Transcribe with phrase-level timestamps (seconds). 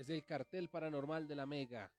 [0.00, 1.92] Es el cartel paranormal de la Mega.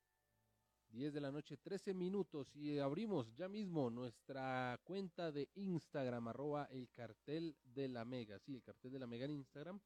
[0.89, 6.65] 10 de la noche, 13 minutos y abrimos ya mismo nuestra cuenta de Instagram, arroba
[6.71, 8.39] el cartel de la Mega.
[8.39, 9.79] Sí, el cartel de la Mega en Instagram.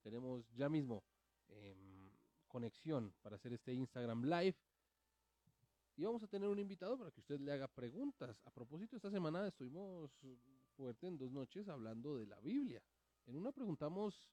[0.00, 1.04] Tenemos ya mismo
[1.48, 2.10] em,
[2.48, 4.56] conexión para hacer este Instagram Live.
[5.96, 8.40] Y vamos a tener un invitado para que usted le haga preguntas.
[8.46, 10.10] A propósito, esta semana estuvimos
[10.78, 12.82] fuerte en dos noches hablando de la Biblia.
[13.26, 14.30] En una preguntamos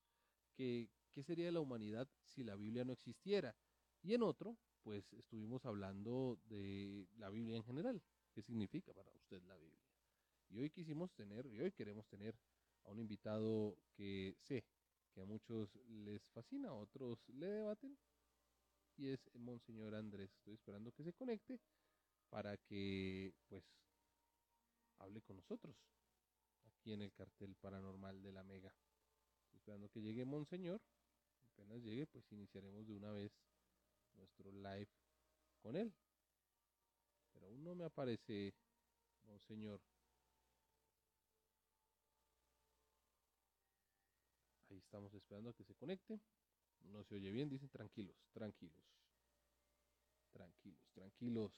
[0.56, 3.56] que, qué sería la humanidad si la Biblia no existiera.
[4.04, 8.04] Y en otro pues estuvimos hablando de la Biblia en general.
[8.32, 9.82] ¿Qué significa para usted la Biblia?
[10.50, 12.38] Y hoy quisimos tener, y hoy queremos tener
[12.84, 14.64] a un invitado que sé
[15.12, 17.98] que a muchos les fascina, a otros le debaten,
[18.96, 20.32] y es Monseñor Andrés.
[20.36, 21.60] Estoy esperando que se conecte
[22.30, 23.66] para que, pues,
[25.00, 25.76] hable con nosotros
[26.64, 28.72] aquí en el cartel paranormal de la Mega.
[29.46, 30.80] Estoy esperando que llegue Monseñor.
[31.58, 33.32] Apenas llegue, pues iniciaremos de una vez
[34.14, 34.90] nuestro live
[35.60, 35.92] con él.
[37.34, 38.54] Pero aún no me aparece,
[39.24, 39.82] monseñor.
[44.70, 46.20] Ahí estamos esperando a que se conecte.
[46.92, 48.86] No se oye bien, dicen tranquilos, tranquilos.
[50.32, 51.52] Tranquilos, tranquilos.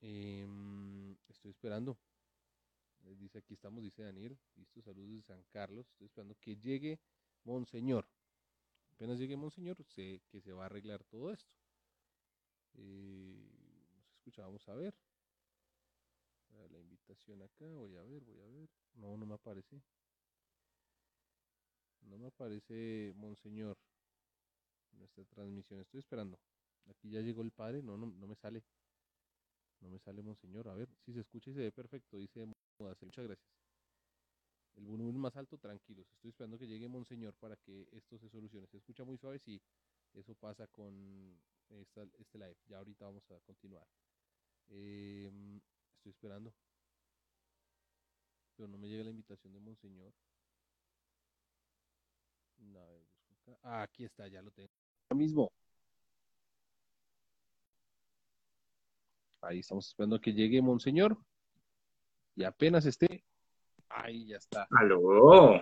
[0.00, 1.98] Em, estoy esperando.
[3.18, 4.38] Dice aquí estamos, dice Daniel.
[4.54, 5.88] Listo, saludos de San Carlos.
[5.90, 7.00] Estoy esperando que llegue
[7.44, 8.06] Monseñor.
[8.92, 11.52] Apenas llegue Monseñor, sé que se va a arreglar todo esto.
[12.74, 14.94] Eh, nos escuchábamos a ver.
[16.70, 18.68] La invitación acá, voy a ver, voy a ver.
[18.94, 19.82] No, no me aparece.
[22.02, 23.76] No me aparece Monseñor.
[24.92, 25.80] Nuestra transmisión.
[25.80, 26.38] Estoy esperando.
[26.86, 27.82] Aquí ya llegó el padre.
[27.82, 28.62] No, no, no me sale.
[29.80, 30.68] No me sale Monseñor.
[30.68, 32.16] A ver, si se escucha y se ve perfecto.
[32.16, 32.46] Dice
[32.78, 33.63] Muchas gracias
[34.76, 36.06] el volumen más alto, tranquilos.
[36.12, 38.66] Estoy esperando que llegue Monseñor para que esto se solucione.
[38.66, 39.60] Se escucha muy suave, sí.
[40.14, 41.38] Eso pasa con
[41.70, 42.56] este live.
[42.68, 43.86] Ya ahorita vamos a continuar.
[44.68, 45.60] Em,
[45.96, 46.52] estoy esperando.
[48.56, 50.12] Pero no me llega la invitación de Monseñor.
[53.62, 54.70] Ah, aquí está, ya lo tengo.
[55.08, 55.52] Ahora mismo.
[59.40, 61.18] Ahí estamos esperando que llegue Monseñor.
[62.36, 63.24] Y apenas esté,
[63.94, 64.66] Ahí ya está.
[64.70, 65.60] Aló.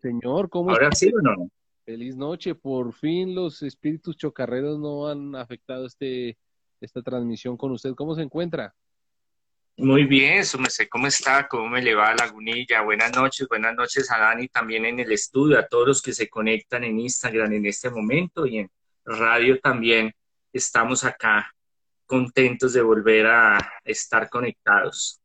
[0.00, 1.50] señor, ¿cómo ¿Ahora sí o no?
[1.84, 2.54] Feliz noche.
[2.54, 6.38] Por fin los espíritus chocarreros no han afectado este,
[6.80, 7.94] esta transmisión con usted.
[7.94, 8.74] ¿Cómo se encuentra?
[9.76, 11.48] Muy bien, sé ¿cómo está?
[11.48, 12.82] ¿Cómo me le va a Lagunilla?
[12.82, 16.28] Buenas noches, buenas noches a Dani también en el estudio, a todos los que se
[16.28, 18.70] conectan en Instagram en este momento y en
[19.04, 20.12] radio también.
[20.52, 21.52] Estamos acá
[22.06, 25.20] contentos de volver a estar conectados.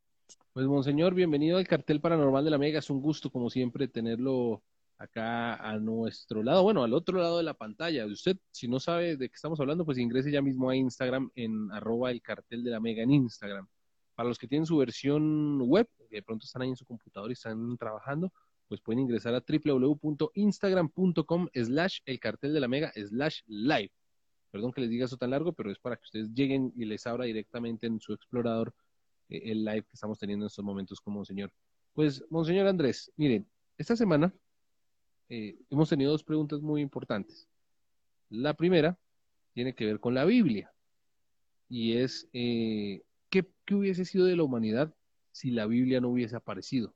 [0.53, 2.79] Pues, Monseñor, bienvenido al cartel paranormal de la Mega.
[2.79, 4.63] Es un gusto, como siempre, tenerlo
[4.97, 8.05] acá a nuestro lado, bueno, al otro lado de la pantalla.
[8.05, 11.71] Usted, si no sabe de qué estamos hablando, pues ingrese ya mismo a Instagram en
[11.71, 13.67] arroba el cartel de la Mega en Instagram.
[14.15, 17.29] Para los que tienen su versión web, que de pronto están ahí en su computador
[17.29, 18.33] y están trabajando,
[18.67, 23.91] pues pueden ingresar a www.instagram.com slash el cartel de la Mega slash live.
[24.51, 27.05] Perdón que les diga eso tan largo, pero es para que ustedes lleguen y les
[27.07, 28.73] abra directamente en su explorador
[29.29, 31.51] el live que estamos teniendo en estos momentos con Monseñor.
[31.93, 33.47] Pues, Monseñor Andrés, miren,
[33.77, 34.33] esta semana
[35.29, 37.47] eh, hemos tenido dos preguntas muy importantes.
[38.29, 38.97] La primera
[39.53, 40.73] tiene que ver con la Biblia
[41.67, 44.93] y es, eh, ¿qué, hubiese sido de la humanidad
[45.31, 46.95] si la Biblia no hubiese aparecido?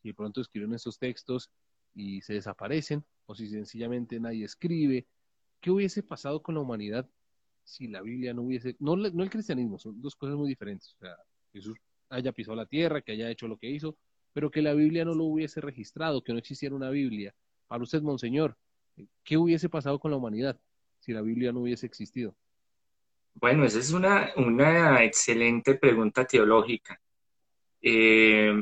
[0.00, 1.50] Si de pronto escriben esos textos
[1.94, 5.06] y se desaparecen, o si sencillamente nadie escribe,
[5.60, 7.08] ¿qué hubiese pasado con la humanidad
[7.68, 10.94] si la Biblia no hubiese, no, no el cristianismo, son dos cosas muy diferentes.
[10.94, 11.16] O sea,
[11.52, 11.76] Jesús
[12.08, 13.96] haya pisado la tierra, que haya hecho lo que hizo,
[14.32, 17.34] pero que la Biblia no lo hubiese registrado, que no existiera una Biblia.
[17.66, 18.56] Para usted, Monseñor,
[19.22, 20.58] ¿qué hubiese pasado con la humanidad
[20.98, 22.34] si la Biblia no hubiese existido?
[23.34, 27.00] Bueno, esa es una, una excelente pregunta teológica.
[27.82, 28.52] Eh,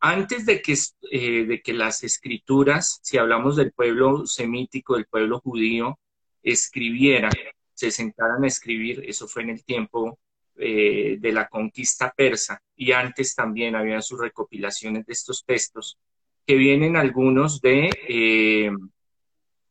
[0.00, 0.74] antes de que,
[1.10, 5.98] eh, de que las escrituras, si hablamos del pueblo semítico, del pueblo judío,
[6.42, 7.32] escribieran,
[7.74, 10.18] se sentaron a escribir, eso fue en el tiempo
[10.56, 15.98] eh, de la conquista persa, y antes también había sus recopilaciones de estos textos,
[16.46, 18.70] que vienen algunos de eh,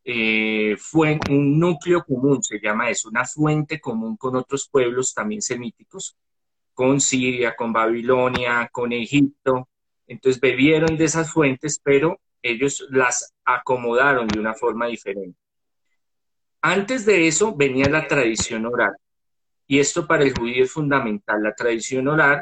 [0.06, 5.40] eh, fue un núcleo común, se llama eso, una fuente común con otros pueblos también
[5.40, 6.16] semíticos,
[6.74, 9.68] con Siria, con Babilonia, con Egipto.
[10.06, 15.38] Entonces bebieron de esas fuentes, pero ellos las acomodaron de una forma diferente.
[16.66, 18.96] Antes de eso venía la tradición oral.
[19.66, 21.42] Y esto para el judío es fundamental.
[21.42, 22.40] La tradición oral,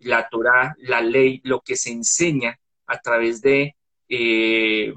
[0.00, 3.74] la Torah, la ley, lo que se enseña a través de,
[4.10, 4.92] eh,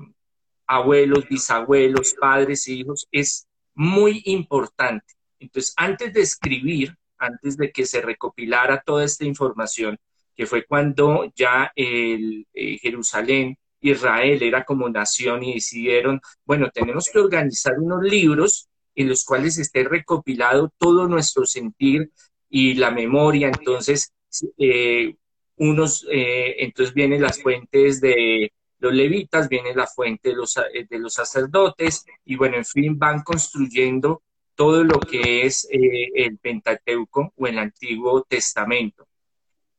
[0.68, 5.06] abuelos, bisabuelos, padres e hijos, es muy importante.
[5.40, 9.98] Entonces, antes de escribir, antes de que se recopilara toda esta información,
[10.36, 13.58] que fue cuando ya el, eh, Jerusalén,
[13.92, 19.58] Israel era como nación y decidieron, bueno, tenemos que organizar unos libros en los cuales
[19.58, 22.12] esté recopilado todo nuestro sentir
[22.50, 23.48] y la memoria.
[23.48, 24.14] Entonces,
[24.58, 25.16] eh,
[25.58, 30.86] unos, eh, entonces vienen las fuentes de los levitas, viene la fuente de los, eh,
[30.90, 34.22] de los sacerdotes, y bueno, en fin, van construyendo
[34.56, 39.06] todo lo que es el Pentateuco o el Antiguo Testamento.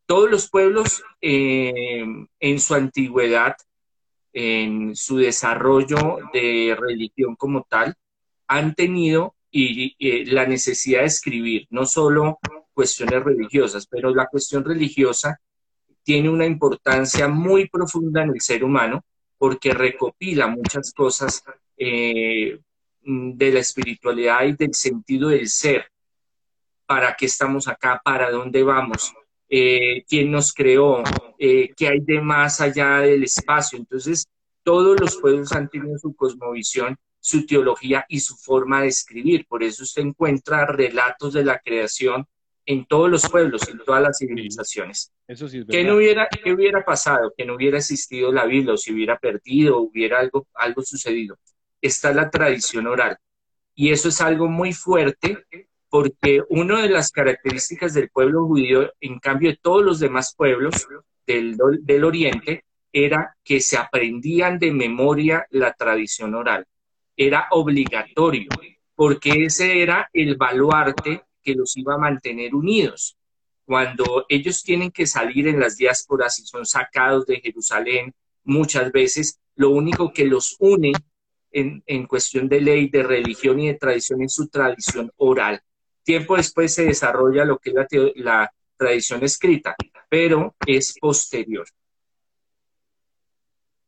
[0.05, 3.57] Todos los pueblos en su antigüedad,
[4.39, 7.95] en su desarrollo de religión como tal,
[8.47, 9.97] han tenido y,
[10.27, 12.39] la necesidad de escribir, no solo
[12.75, 15.41] cuestiones religiosas, pero la cuestión religiosa
[16.03, 19.03] tiene una importancia muy profunda en el ser humano
[19.39, 21.43] porque recopila muchas cosas
[21.79, 22.61] eh,
[23.01, 25.87] de la espiritualidad y del sentido del ser.
[26.85, 28.03] ¿Para qué estamos acá?
[28.05, 29.15] ¿Para dónde vamos?
[29.49, 31.03] Eh, ¿Quién nos creó?
[31.39, 33.79] Eh, ¿Qué hay de más allá del espacio?
[33.79, 34.27] Entonces,
[34.63, 39.47] todos los pueblos han tenido su cosmovisión, su teología y su forma de escribir.
[39.47, 42.27] Por eso usted encuentra relatos de la creación
[42.67, 45.13] en todos los pueblos, en todas las civilizaciones.
[45.29, 47.33] Eso sí ¿Qué, no hubiera, ¿Qué hubiera pasado?
[47.37, 51.39] Que no hubiera existido la Biblia, o si hubiera perdido, o hubiera algo, algo sucedido.
[51.81, 53.17] Está la tradición oral.
[53.75, 55.45] Y eso es algo muy fuerte
[55.97, 60.87] porque una de las características del pueblo judío, en cambio de todos los demás pueblos
[61.27, 66.67] del, Oriente, era que se aprendían de memoria la tradición oral.
[67.17, 68.51] Era obligatorio,
[68.95, 73.17] porque ese era el baluarte que los iba a mantener unidos.
[73.65, 78.13] Cuando ellos tienen que salir en las diásporas y son sacados de Jerusalén,
[78.45, 80.93] muchas veces lo único que los une
[81.53, 85.63] en cuestión de ley, de religión y de tradición es su tradición oral.
[86.07, 89.75] Tiempo después se desarrolla lo que es la, tradición escrita,
[90.09, 91.67] pero es posterior.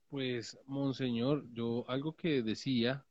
[0.09, 3.07] Pues, Monseñor, yo algo que decía,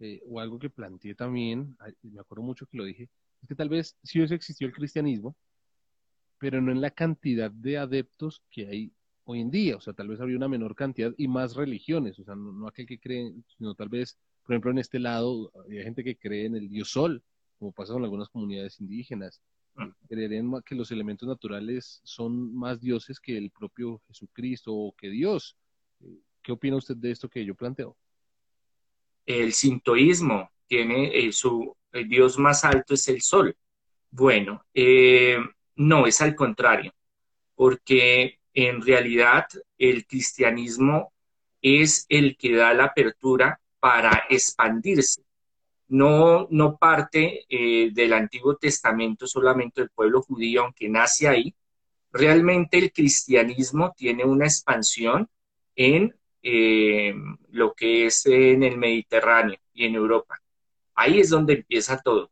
[0.00, 3.08] eh, o algo que planteé también, me acuerdo mucho que lo dije,
[3.40, 5.36] es que tal vez sí existido el cristianismo,
[6.38, 8.92] pero no en la cantidad de adeptos que hay
[9.26, 9.76] hoy en día.
[9.76, 12.18] O sea, tal vez habría una menor cantidad y más religiones.
[12.18, 15.84] O sea, no, aquel que cree, sino tal vez, por ejemplo, en este lado, hay
[15.84, 17.22] gente que cree en el dios sol,
[17.60, 19.40] como pasa con algunas comunidades indígenas.
[19.76, 19.88] Ah.
[20.08, 25.56] Creerían que los elementos naturales son más dioses que el propio Jesucristo o que Dios.
[26.42, 27.96] ¿Qué opina usted de esto que yo planteo?
[29.26, 33.56] El sintoísmo tiene eh, su el dios más alto es el sol.
[34.10, 35.38] Bueno, eh,
[35.76, 36.94] no, es al contrario,
[37.54, 39.46] porque en realidad
[39.76, 41.12] el cristianismo
[41.60, 45.22] es el que da la apertura para expandirse.
[45.90, 51.52] No, no parte eh, del Antiguo Testamento solamente el pueblo judío, aunque nace ahí.
[52.12, 55.28] Realmente el cristianismo tiene una expansión
[55.74, 56.14] en
[56.44, 57.12] eh,
[57.50, 60.40] lo que es en el Mediterráneo y en Europa.
[60.94, 62.30] Ahí es donde empieza todo.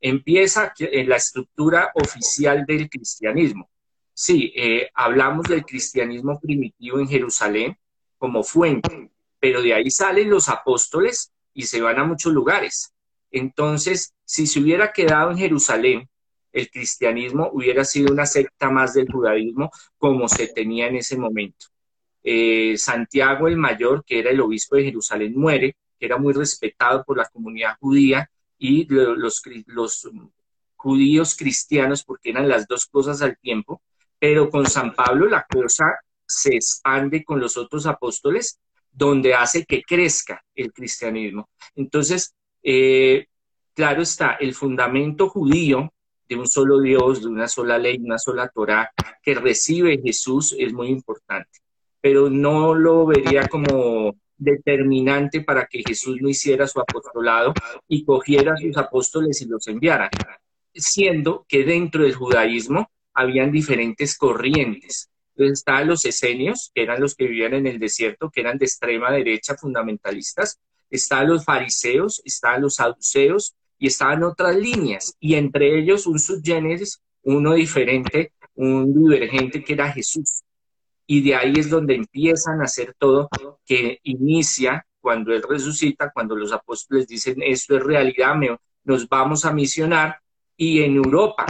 [0.00, 3.68] Empieza en la estructura oficial del cristianismo.
[4.14, 7.76] Sí, eh, hablamos del cristianismo primitivo en Jerusalén
[8.18, 9.10] como fuente,
[9.40, 12.94] pero de ahí salen los apóstoles y se van a muchos lugares.
[13.30, 16.08] Entonces, si se hubiera quedado en Jerusalén,
[16.52, 21.66] el cristianismo hubiera sido una secta más del judaísmo como se tenía en ese momento.
[22.22, 27.04] Eh, Santiago el Mayor, que era el obispo de Jerusalén, muere que era muy respetado
[27.04, 30.10] por la comunidad judía y los, los
[30.76, 33.82] judíos cristianos, porque eran las dos cosas al tiempo,
[34.18, 35.84] pero con San Pablo la cosa
[36.26, 38.58] se expande con los otros apóstoles,
[38.90, 41.48] donde hace que crezca el cristianismo.
[41.74, 43.26] Entonces, eh,
[43.74, 45.92] claro está, el fundamento judío
[46.28, 48.90] de un solo Dios, de una sola ley, una sola Torah,
[49.22, 51.58] que recibe Jesús es muy importante,
[52.00, 57.52] pero no lo vería como determinante para que Jesús no hiciera su apostolado
[57.88, 60.08] y cogiera a sus apóstoles y los enviara,
[60.74, 65.10] siendo que dentro del judaísmo habían diferentes corrientes.
[65.34, 68.66] Entonces estaban los esenios, que eran los que vivían en el desierto, que eran de
[68.66, 70.58] extrema derecha fundamentalistas,
[70.90, 77.00] estaban los fariseos, estaban los saduceos y estaban otras líneas, y entre ellos un subgénesis,
[77.22, 80.42] uno diferente, un divergente que era Jesús.
[81.06, 83.28] Y de ahí es donde empiezan a hacer todo,
[83.64, 88.34] que inicia cuando Él resucita, cuando los apóstoles dicen, esto es realidad,
[88.84, 90.20] nos vamos a misionar,
[90.56, 91.46] y en Europa,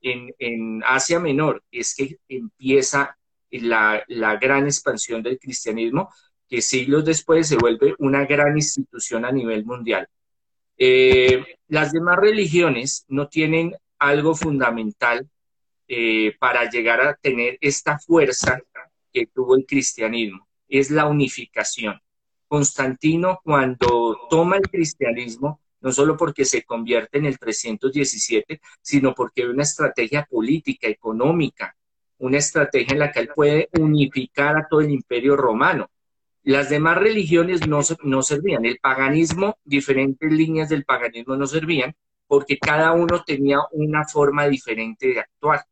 [0.00, 3.16] en, Asia Menor, es que empieza
[3.50, 4.02] la,
[4.40, 6.10] gran expansión del cristianismo,
[6.48, 10.08] que siglos después se vuelve una gran institución a nivel mundial.
[10.76, 15.28] Eh, las demás religiones no tienen algo fundamental
[15.88, 18.60] eh, para llegar a tener esta fuerza
[19.12, 22.00] que tuvo el cristianismo, es la unificación.
[22.48, 29.42] Constantino cuando toma el cristianismo, no solo porque se convierte en el 317, sino porque
[29.42, 31.76] hay una estrategia política, económica,
[32.18, 35.90] una estrategia en la que él puede unificar a todo el imperio romano.
[36.44, 38.66] Las demás religiones no, no servían.
[38.66, 41.96] El paganismo, diferentes líneas del paganismo no servían
[42.26, 45.64] porque cada uno tenía una forma diferente de actuar.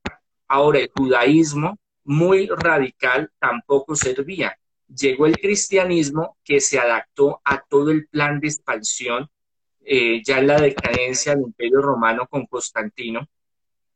[0.49, 4.57] Ahora, el judaísmo, muy radical, tampoco servía.
[4.89, 9.29] Llegó el cristianismo que se adaptó a todo el plan de expansión,
[9.85, 13.29] eh, ya en la decadencia del imperio romano con Constantino,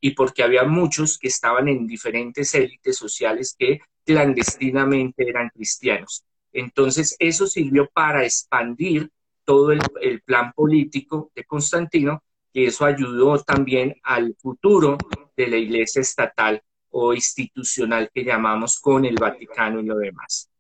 [0.01, 6.25] y porque había muchos que estaban en diferentes élites sociales que clandestinamente eran cristianos.
[6.53, 9.11] Entonces, eso sirvió para expandir
[9.45, 9.81] todo el,
[10.25, 12.23] plan político de Constantino,
[12.53, 14.99] que eso ayudó también al futuro
[15.37, 16.61] de la iglesia estatal
[16.91, 20.51] o institucional que llamamos con el Vaticano y lo demás.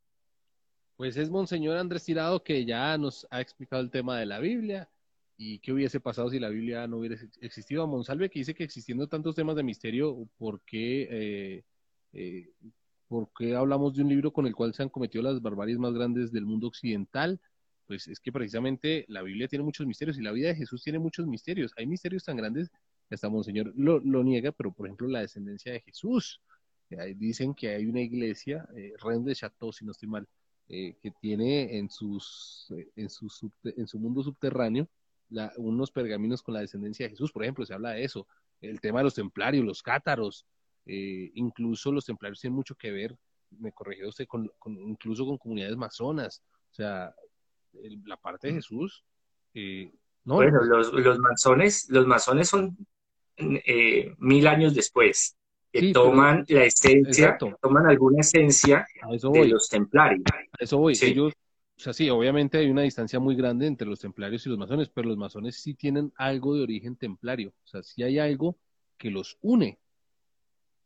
[0.96, 4.88] Pues es Monseñor Andrés Tirado que ya nos ha explicado el tema de la Biblia,
[5.38, 7.82] y qué hubiese pasado si la Biblia no hubiera existido.
[7.82, 11.64] A Monsalve que dice que existiendo tantos temas de misterio, ¿por qué, eh,
[12.12, 12.50] eh,
[13.08, 15.92] ¿por qué hablamos de un libro con el cual se han cometido las barbaries más
[15.94, 17.40] grandes del mundo occidental?
[17.86, 20.98] Pues es que precisamente la Biblia tiene muchos misterios y la vida de Jesús tiene
[20.98, 21.72] muchos misterios.
[21.76, 22.70] Hay misterios tan grandes
[23.08, 26.40] que hasta Monseñor lo, niega, pero por ejemplo la descendencia de Jesús.
[27.16, 30.28] dicen que hay una iglesia, eh, Rennes de Chateau, si no estoy mal,
[30.68, 33.28] eh, que tiene en, sus, en, su,
[33.64, 34.88] en su mundo subterráneo
[35.56, 38.26] unos pergaminos con la descendencia de Jesús, por ejemplo, se habla de eso,
[38.60, 40.46] el tema de los templarios, los cátaros,
[40.86, 43.16] eh, incluso los templarios tienen mucho que ver,
[43.50, 44.50] me corrigió usted, con,
[44.86, 47.14] incluso con comunidades masonas, o sea,
[48.04, 48.56] la parte de mm.
[48.56, 49.04] Jesús.
[49.54, 49.90] Eh,
[50.24, 52.76] no, bueno, los, los, masones, los masones son
[53.36, 55.36] eh, mil años después,
[55.72, 60.24] que toman la esencia, toman alguna esencia de los templarios.
[60.58, 61.32] A eso voy, ellos
[61.76, 64.88] o sea, sí, obviamente hay una distancia muy grande entre los templarios y los masones,
[64.88, 67.50] pero los masones sí tienen algo de origen templario.
[67.64, 68.56] O sea, sí hay algo
[68.96, 69.78] que los une.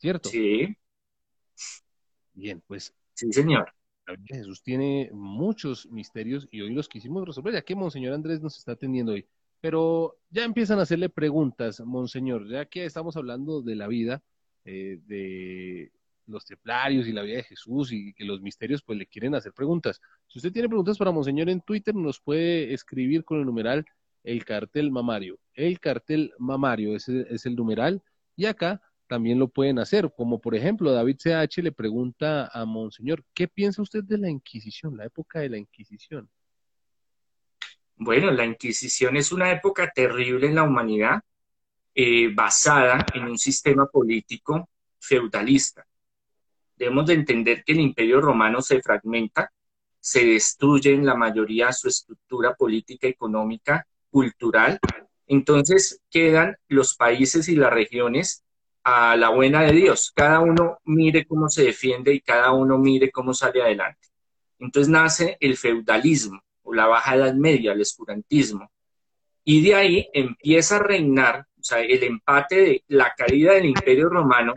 [0.00, 0.30] ¿Cierto?
[0.30, 0.74] Sí.
[2.32, 2.94] Bien, pues.
[3.12, 3.70] Sí, señor.
[4.24, 8.72] Jesús tiene muchos misterios y hoy los quisimos resolver, ya que Monseñor Andrés nos está
[8.72, 9.26] atendiendo hoy.
[9.60, 14.22] Pero ya empiezan a hacerle preguntas, Monseñor, ya que estamos hablando de la vida,
[14.64, 15.92] eh, de
[16.26, 19.52] los templarios y la vida de Jesús y que los misterios pues le quieren hacer
[19.52, 20.00] preguntas.
[20.26, 23.84] Si usted tiene preguntas para Monseñor en Twitter, nos puede escribir con el numeral
[24.24, 25.38] el cartel mamario.
[25.52, 28.02] El cartel mamario ese es el numeral
[28.34, 33.24] y acá también lo pueden hacer, como por ejemplo David CH le pregunta a Monseñor,
[33.34, 36.30] ¿qué piensa usted de la Inquisición, la época de la Inquisición?
[37.96, 41.20] Bueno, la Inquisición es una época terrible en la humanidad,
[41.92, 45.84] eh, basada en un sistema político feudalista
[46.80, 49.52] debemos de entender que el imperio romano se fragmenta,
[50.00, 54.80] se destruye en la mayoría su estructura política, económica, cultural.
[55.26, 58.44] Entonces quedan los países y las regiones
[58.84, 60.12] a la buena de Dios.
[60.14, 64.08] Cada uno mire cómo se defiende y cada uno mire cómo sale adelante.
[64.58, 68.70] Entonces nace el feudalismo o la baja edad media, el escurantismo.
[69.44, 74.08] Y de ahí empieza a reinar, o sea, el empate de la caída del imperio
[74.08, 74.52] romano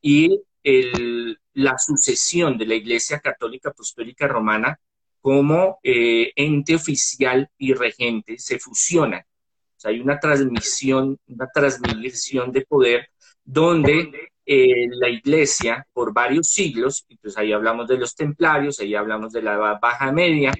[0.00, 4.78] y el, la sucesión de la Iglesia Católica Apostólica Romana
[5.20, 9.20] como eh, ente oficial y regente se fusionan.
[9.20, 13.08] O sea, hay una transmisión, una transmisión de poder
[13.44, 19.32] donde eh, la Iglesia por varios siglos, entonces ahí hablamos de los templarios, ahí hablamos
[19.32, 20.52] de la Baja Media,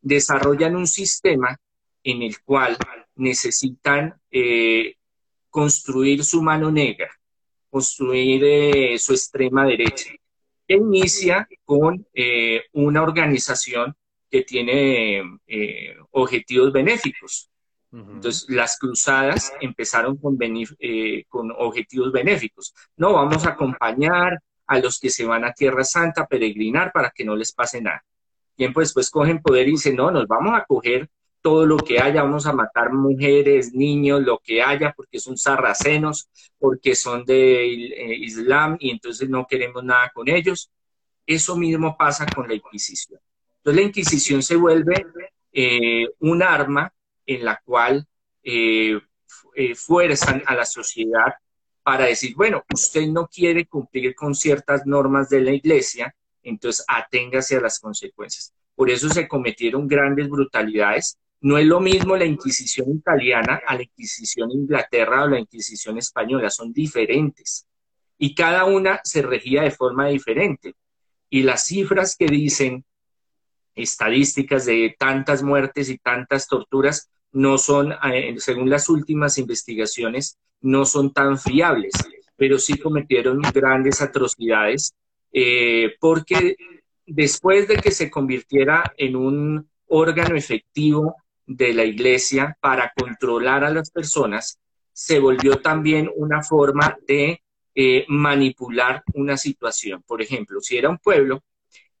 [0.00, 1.58] desarrollan un sistema
[2.02, 2.76] en el cual
[3.16, 4.96] necesitan eh,
[5.50, 7.10] construir su mano negra,
[7.70, 10.10] construir su extrema derecha
[10.68, 13.94] inicia con eh, una organización
[14.30, 17.50] que tiene eh, objetivos benéficos.
[17.94, 22.74] Entonces, las cruzadas empezaron con, eh, con objetivos benéficos.
[22.96, 27.10] No, vamos a acompañar a los que se van a Tierra Santa a peregrinar para
[27.10, 28.04] que no les pase nada.
[28.56, 31.08] Tiempo después cogen poder y dicen, no, nos vamos a coger
[31.40, 36.28] todo lo que haya, vamos a matar mujeres, niños, lo que haya, porque son sarracenos,
[36.58, 40.70] porque son de eh, Islam y entonces no queremos nada con ellos.
[41.26, 43.20] Eso mismo pasa con la Inquisición.
[43.58, 45.06] Entonces la Inquisición se vuelve
[45.52, 46.90] eh, un arma
[47.26, 48.06] en la cual
[48.42, 49.00] eh,
[49.74, 51.34] fuerzan a la sociedad
[51.84, 57.56] para decir, bueno, usted no quiere cumplir con ciertas normas de la iglesia, entonces aténgase
[57.56, 58.52] a las consecuencias.
[58.74, 61.18] por eso se cometieron grandes brutalidades.
[61.40, 66.50] No es lo mismo la Inquisición italiana a la Inquisición Inglaterra o la Inquisición española,
[66.50, 67.66] son diferentes.
[68.18, 70.74] Y cada una se regía de forma diferente.
[71.30, 72.84] Y las cifras que dicen
[73.74, 80.84] estadísticas de tantas muertes y tantas torturas no son, eh, según las últimas investigaciones, no
[80.84, 81.92] son tan fiables,
[82.36, 84.94] pero sí cometieron grandes atrocidades,
[85.32, 86.56] eh, porque
[87.06, 91.16] después de que se convirtiera en un órgano efectivo
[91.46, 94.58] de la iglesia para controlar a las personas,
[94.92, 97.42] se volvió también una forma de
[97.74, 100.02] eh, manipular una situación.
[100.06, 101.42] Por ejemplo, si era un pueblo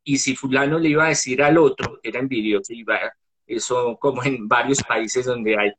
[0.04, 2.98] y si fulano le iba a decir al otro, era envidioso, iba,
[3.46, 5.72] eso como en varios países donde hay,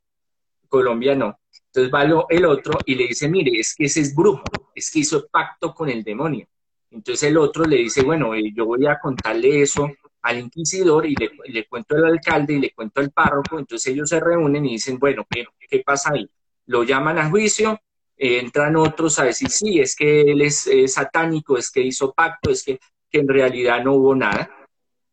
[0.68, 1.38] Colombia no.
[1.66, 5.00] Entonces va el otro y le dice, mire, es que ese es brujo, es que
[5.00, 6.48] hizo pacto con el demonio.
[6.90, 9.90] Entonces el otro le dice, bueno, eh, yo voy a contarle eso
[10.22, 13.58] al inquisidor y le, cuento al alcalde y le cuento al párroco.
[13.58, 16.28] Entonces ellos se reúnen y dicen, bueno, ¿qué, qué pasa ahí?
[16.66, 17.78] Lo llaman a juicio,
[18.16, 22.50] eh, entran otros a decir, sí, es que él es, satánico, es que hizo pacto,
[22.50, 22.80] es que
[23.10, 24.50] que en realidad no hubo nada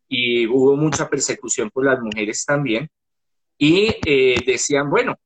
[0.08, 2.88] y hubo mucha persecución por las mujeres también.
[3.58, 5.18] Y eh, decían, bueno,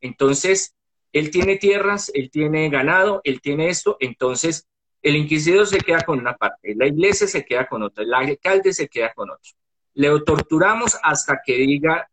[0.00, 0.74] entonces
[1.12, 4.66] él tiene tierras, él tiene ganado, él tiene esto, entonces
[5.02, 8.72] el inquisidor se queda con una parte, la iglesia se queda con otra, el alcalde
[8.72, 9.52] se queda con otro.
[9.94, 12.08] Le torturamos hasta que diga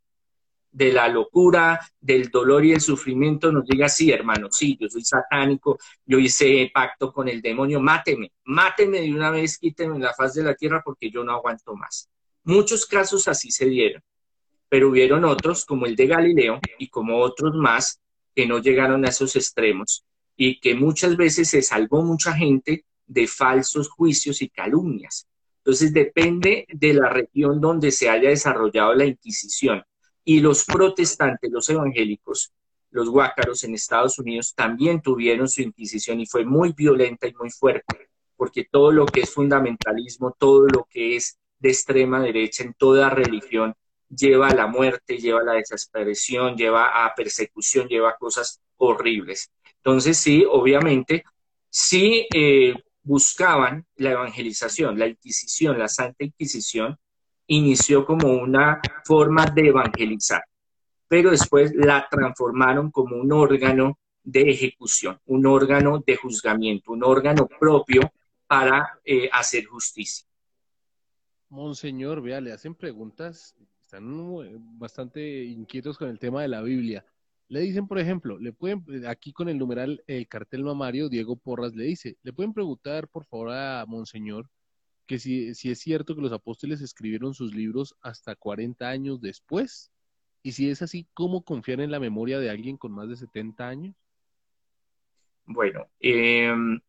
[0.74, 5.04] de la locura, del dolor y el sufrimiento, nos diga, sí, hermano, sí, yo soy
[5.04, 10.34] satánico, yo hice pacto con el demonio, máteme, máteme de una vez, quíteme la faz
[10.34, 12.10] de la tierra porque yo no aguanto más.
[12.44, 14.02] Muchos casos así se dieron,
[14.68, 18.02] pero hubieron otros, como el de Galileo y como otros más,
[18.36, 20.04] que no llegaron a esos extremos
[20.36, 25.28] y que muchas veces se salvó mucha gente de falsos juicios y calumnias.
[25.58, 29.84] Entonces depende de la región donde se haya desarrollado la Inquisición
[30.26, 32.54] y los protestantes, los evangélicos,
[32.92, 37.50] los guácaros en Estados Unidos también tuvieron su inquisición y fue muy violenta y muy
[37.50, 42.74] fuerte, porque todo lo que es fundamentalismo, todo lo que es de extrema derecha en
[42.74, 43.74] toda religión,
[44.10, 49.52] lleva a la muerte, lleva a la desesperación, lleva a persecución, lleva a cosas horribles.
[49.78, 51.24] Entonces sí, obviamente,
[51.70, 56.98] sí eh, buscaban la evangelización, la Inquisición, la Santa Inquisición,
[57.48, 60.44] inició como una forma de evangelizar,
[61.08, 67.48] pero después la transformaron como un órgano de ejecución, un órgano de juzgamiento, un órgano
[67.48, 68.02] propio
[68.48, 70.26] para eh, hacer justicia.
[71.50, 77.06] Monseñor, vea, le hacen preguntas, están bastante inquietos con el tema de la Biblia.
[77.48, 81.76] Le dicen, por ejemplo, le pueden, aquí con el numeral, el cartel mamario, Diego Porras
[81.76, 84.50] le dice, le pueden preguntar, por favor, a Monseñor,
[85.06, 89.92] que si, es cierto que los apóstoles escribieron sus libros hasta 40 años después.
[90.42, 93.68] Y si es así, ¿cómo confiar en la memoria de alguien con más de 70
[93.68, 93.96] años?
[95.46, 96.80] Bueno, em,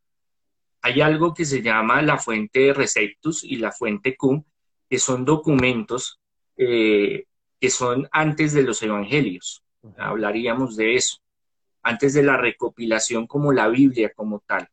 [0.83, 4.45] hay algo que se llama la fuente Receptus y la fuente Q,
[4.89, 6.21] que son documentos
[6.57, 7.25] eh,
[7.61, 9.65] que son antes de los evangelios.
[9.99, 11.19] Hablaríamos de eso,
[11.83, 14.69] antes de la recopilación como la Biblia como tal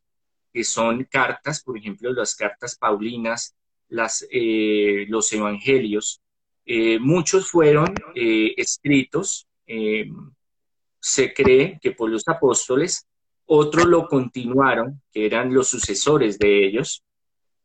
[0.54, 3.56] que son cartas, por ejemplo, las cartas paulinas,
[3.90, 6.22] las, eh, los evangelios.
[6.66, 9.48] Eh, muchos fueron eh, escritos,
[11.00, 13.08] se cree que por los apóstoles,
[13.46, 17.04] otros lo continuaron, que eran los sucesores de ellos,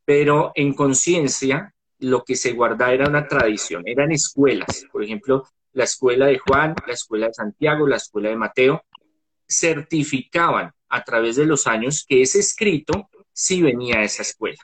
[0.05, 5.85] pero en conciencia lo que se guardaba era una tradición, eran escuelas, por ejemplo, la
[5.85, 8.85] escuela de Juan, la escuela de Santiago, la escuela de Mateo,
[9.49, 14.59] certificaban a través de los años que ese escrito sí venía de esa escuela.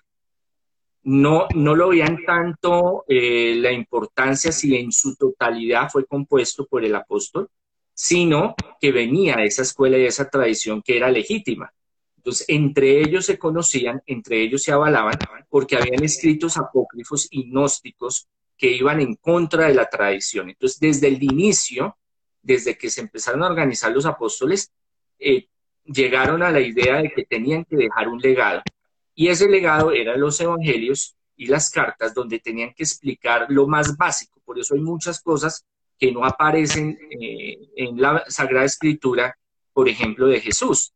[1.05, 6.85] No, no lo veían tanto eh, la importancia si en su totalidad fue compuesto por
[6.85, 7.49] el apóstol,
[7.93, 11.73] sino que venía de esa escuela y de esa tradición que era legítima.
[12.17, 18.29] Entonces, entre ellos se conocían, entre ellos se avalaban, porque habían escritos apócrifos y gnósticos
[18.57, 20.51] que iban en contra de la tradición.
[20.51, 21.97] Entonces, desde el inicio,
[22.41, 24.71] desde que se empezaron a organizar los apóstoles,
[25.19, 25.49] eh,
[25.85, 28.63] llegaron a la idea de que tenían que dejar un legado.
[29.15, 33.97] Y ese legado eran los evangelios y las cartas donde tenían que explicar lo más
[33.97, 34.41] básico.
[34.45, 35.65] Por eso hay muchas cosas
[35.99, 39.37] que no aparecen eh, en la Sagrada Escritura,
[39.73, 40.93] por ejemplo, de Jesús.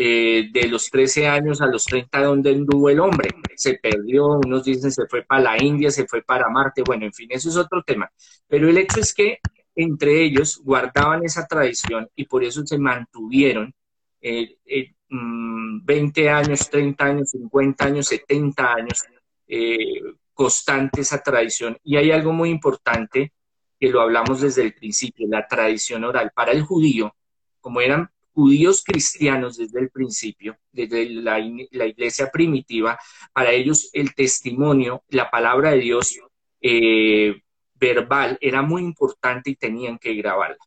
[0.00, 3.30] Eh, de los 13 años a los 30, donde anduvo el hombre.
[3.56, 7.12] Se perdió, unos dicen se fue para la India, se fue para Marte, bueno, en
[7.12, 8.08] fin, eso es otro tema.
[8.46, 9.38] Pero el hecho es que
[9.74, 13.74] entre ellos guardaban esa tradición y por eso se mantuvieron
[14.20, 19.04] 20 mm, años, 30 años, 50 años, 70 años,
[19.46, 20.02] eh,
[20.34, 21.78] constante esa tradición.
[21.82, 23.32] Y hay algo muy importante
[23.78, 26.32] que lo hablamos desde el principio, la tradición oral.
[26.34, 27.14] Para el judío,
[27.60, 32.98] como eran judíos cristianos desde el principio, desde la, iglesia primitiva,
[33.32, 36.18] para ellos el testimonio, la palabra de Dios
[36.60, 37.40] eh,
[37.74, 40.58] verbal era muy importante y tenían que grabarla.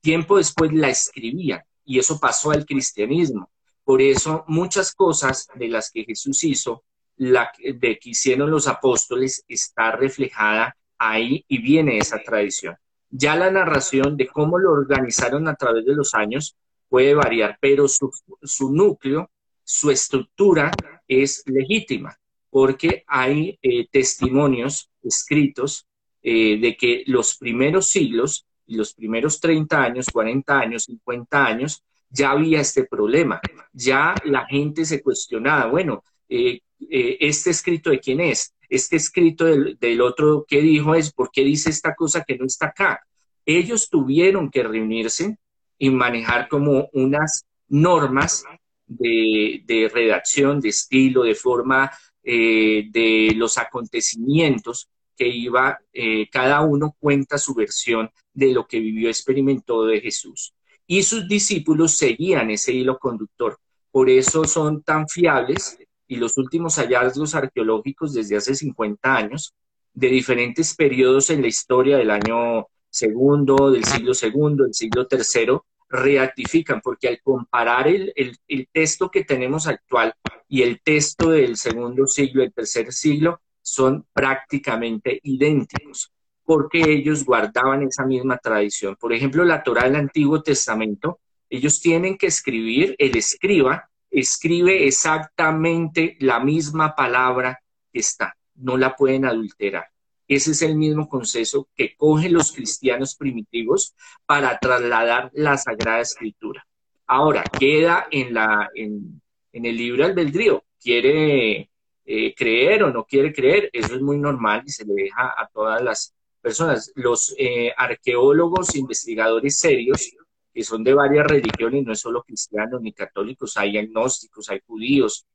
[0.00, 3.50] Tiempo después la escribían y eso pasó al cristianismo.
[3.84, 6.84] Por eso muchas cosas de las que Jesús hizo,
[7.16, 12.76] la, de que hicieron los apóstoles, está reflejada ahí y viene esa tradición.
[13.10, 16.56] Ya la narración de cómo lo organizaron a través de los años
[16.88, 19.30] puede variar, pero su, núcleo,
[19.64, 20.70] su estructura
[21.08, 22.16] es legítima,
[22.50, 25.86] porque hay eh, testimonios escritos
[26.22, 32.32] eh, de que los primeros siglos, los primeros 30 años, 40 años, 50 años, ya
[32.32, 33.40] había este problema.
[33.72, 39.76] Ya la gente se cuestionaba, bueno, eh, este escrito de quién es, este escrito del,
[39.78, 43.00] del, otro que dijo es, ¿por qué dice esta cosa que no está acá?
[43.44, 45.36] Ellos tuvieron que reunirse
[45.78, 48.44] y manejar como unas normas
[48.86, 51.90] de, redacción, de estilo, de forma
[52.22, 54.88] eh, de los acontecimientos
[55.20, 60.54] que iba, eh, cada uno cuenta su versión de lo que vivió, experimentó de Jesús.
[60.86, 63.58] Y sus discípulos seguían ese hilo conductor.
[63.90, 65.76] Por eso son tan fiables
[66.08, 69.52] y los últimos hallazgos arqueológicos desde hace 50 años,
[69.92, 75.66] de diferentes periodos en la historia del año segundo, del siglo segundo, del siglo tercero,
[75.90, 78.38] reactifican, porque al comparar el,
[78.72, 80.14] texto que tenemos actual
[80.48, 86.12] y el texto del segundo siglo, el tercer siglo, son prácticamente idénticos,
[86.44, 88.96] porque ellos guardaban esa misma tradición.
[88.98, 96.16] Por ejemplo, la Torah del Antiguo Testamento, ellos tienen que escribir, el escriba escribe exactamente
[96.20, 97.60] la misma palabra
[97.92, 99.86] que está, no la pueden adulterar.
[100.26, 103.94] Ese es el mismo concepto que cogen los cristianos primitivos
[104.26, 106.64] para trasladar la Sagrada Escritura.
[107.06, 109.20] Ahora, queda en, la, en,
[109.52, 110.62] el libro albedrío.
[110.80, 111.69] ¿Quiere
[112.12, 113.70] eh, creer o no quiere creer?
[113.72, 116.92] Eso es muy normal y se le deja a todas las personas.
[116.94, 120.10] Los eh, arqueólogos, investigadores serios,
[120.52, 125.26] que son de varias religiones, no es solo cristianos ni católicos, hay agnósticos, hay judíos,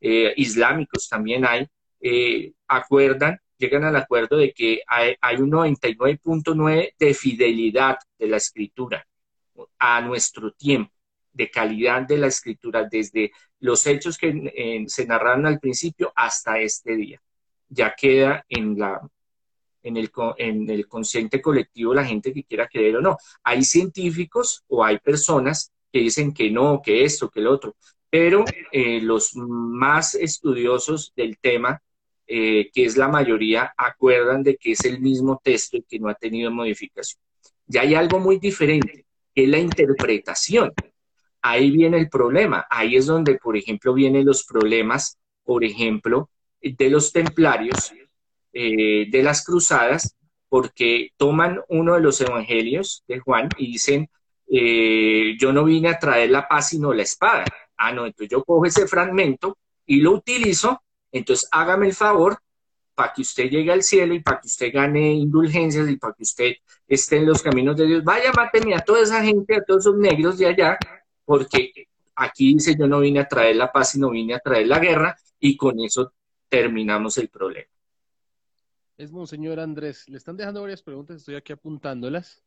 [0.00, 1.68] eh, islámicos también hay,
[2.66, 9.06] acuerdan llegan al acuerdo de que hay, un 99.9 de fidelidad de la escritura
[9.78, 10.92] a nuestro tiempo,
[11.32, 16.96] de calidad de la escritura, desde los hechos que se narraron al principio hasta este
[16.96, 17.22] día.
[17.68, 19.00] Ya queda en, la,
[19.82, 23.16] en, el, en el consciente colectivo la gente que quiera creer o no.
[23.42, 27.76] Hay científicos o hay personas que dicen que no, que esto, que lo otro,
[28.10, 31.82] pero eh, los más estudiosos del tema
[32.26, 36.08] eh, que es la mayoría, acuerdan de que es el mismo texto y que no
[36.08, 37.20] ha tenido modificación.
[37.66, 40.72] Ya hay algo muy diferente, que es la interpretación.
[41.42, 42.66] Ahí viene el problema.
[42.70, 47.92] Ahí es donde, por ejemplo, vienen los problemas, por ejemplo, de los templarios,
[48.52, 50.16] eh, de las cruzadas,
[50.48, 54.08] porque toman uno de los evangelios de Juan y dicen,
[54.48, 57.44] eh, yo no vine a traer la paz sino la espada.
[57.76, 60.80] Ah, no, entonces yo cojo ese fragmento y lo utilizo
[61.12, 62.38] entonces, hágame el favor
[62.94, 66.22] para que usted llegue al cielo y para que usted gane indulgencias y para que
[66.22, 66.52] usted
[66.88, 68.04] esté en los caminos de Dios.
[68.04, 70.78] Vaya, máteme a toda esa gente, a todos esos negros de allá,
[71.24, 71.72] porque
[72.14, 75.16] aquí dice yo no vine a traer la paz, sino vine a traer la guerra
[75.38, 76.12] y con eso
[76.48, 77.68] terminamos el problema.
[78.96, 80.08] Es Monseñor Andrés.
[80.08, 82.42] Le están dejando varias preguntas, estoy aquí apuntándolas.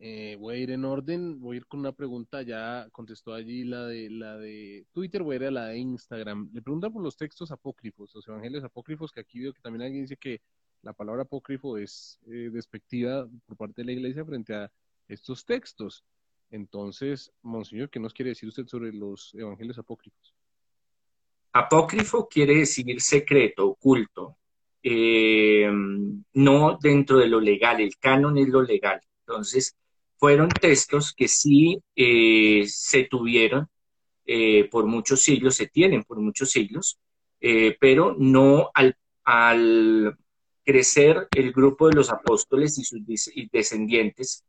[0.00, 3.64] Eh, voy a ir en orden, voy a ir con una pregunta, ya contestó allí
[3.64, 6.50] la de la de Twitter, voy a ir a la de Instagram.
[6.52, 10.02] Le preguntan por los textos apócrifos, los evangelios apócrifos, que aquí veo que también alguien
[10.02, 10.40] dice que
[10.82, 14.70] la palabra apócrifo es eh, despectiva por parte de la iglesia frente a
[15.08, 16.04] estos textos.
[16.50, 20.34] Entonces, Monseñor, ¿qué nos quiere decir usted sobre los evangelios apócrifos?
[21.52, 24.36] Apócrifo quiere decir secreto, oculto,
[24.82, 25.68] eh,
[26.34, 29.00] no dentro de lo legal, el canon es lo legal.
[29.20, 29.76] Entonces,
[30.16, 33.68] fueron textos que sí eh, se tuvieron
[34.24, 36.98] eh, por muchos siglos, se tienen por muchos siglos,
[37.80, 40.16] pero no al,
[40.64, 43.00] crecer el grupo de los apóstoles y sus
[43.52, 44.44] descendientes,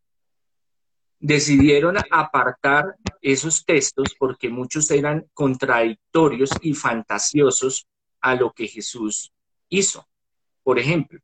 [1.19, 7.87] decidieron apartar esos textos porque muchos eran contradictorios y fantasiosos
[8.21, 9.31] a lo que Jesús
[9.69, 10.07] hizo.
[10.63, 11.19] Por ejemplo,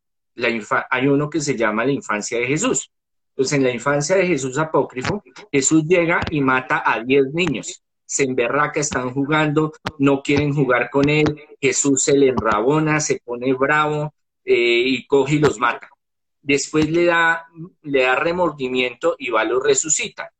[0.89, 2.91] hay uno que se llama la infancia de Jesús.
[3.35, 7.81] Pues en la infancia de Jesús apócrifo, Jesús llega y mata a 10 niños.
[8.05, 11.41] Se emberraca, están jugando, no quieren jugar con él.
[11.59, 15.89] Jesús se le enrabona, se pone bravo, y coge y los mata.
[16.45, 17.47] Después le da,
[17.81, 20.31] le da remordimiento y va lo resucita.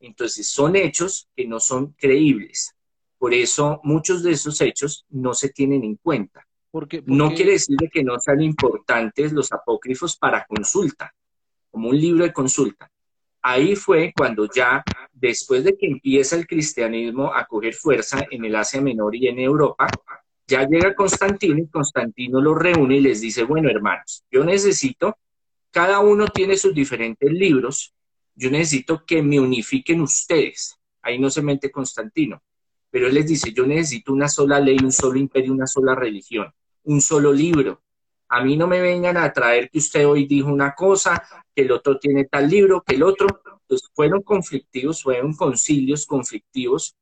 [0.00, 2.74] Entonces son hechos que no son creíbles.
[3.18, 6.46] Por eso muchos de esos hechos no se tienen en cuenta.
[6.70, 11.12] Porque, No quiere decir que no sean importantes los apócrifos para consulta,
[11.70, 12.90] como un libro de consulta.
[13.42, 18.56] Ahí fue cuando ya, después de que empieza el cristianismo a coger fuerza en el
[18.56, 19.88] Asia Menor y en Europa,
[20.46, 25.18] ya llega Constantino y Constantino los reúne y les dice, bueno, hermanos, yo necesito,
[25.70, 27.94] cada uno tiene sus diferentes libros,
[28.34, 30.76] yo necesito que me unifiquen ustedes.
[31.02, 32.42] Ahí no se mete Constantino,
[32.90, 36.52] pero él les dice, yo necesito una sola ley, un solo imperio, una sola religión
[36.84, 37.82] un solo libro.
[38.28, 41.22] A mí no me vengan a traer que usted hoy dijo una cosa,
[41.54, 43.26] que el otro tiene tal libro, que el otro.
[43.66, 46.96] Pues fueron conflictivos, fueron concilios conflictivos,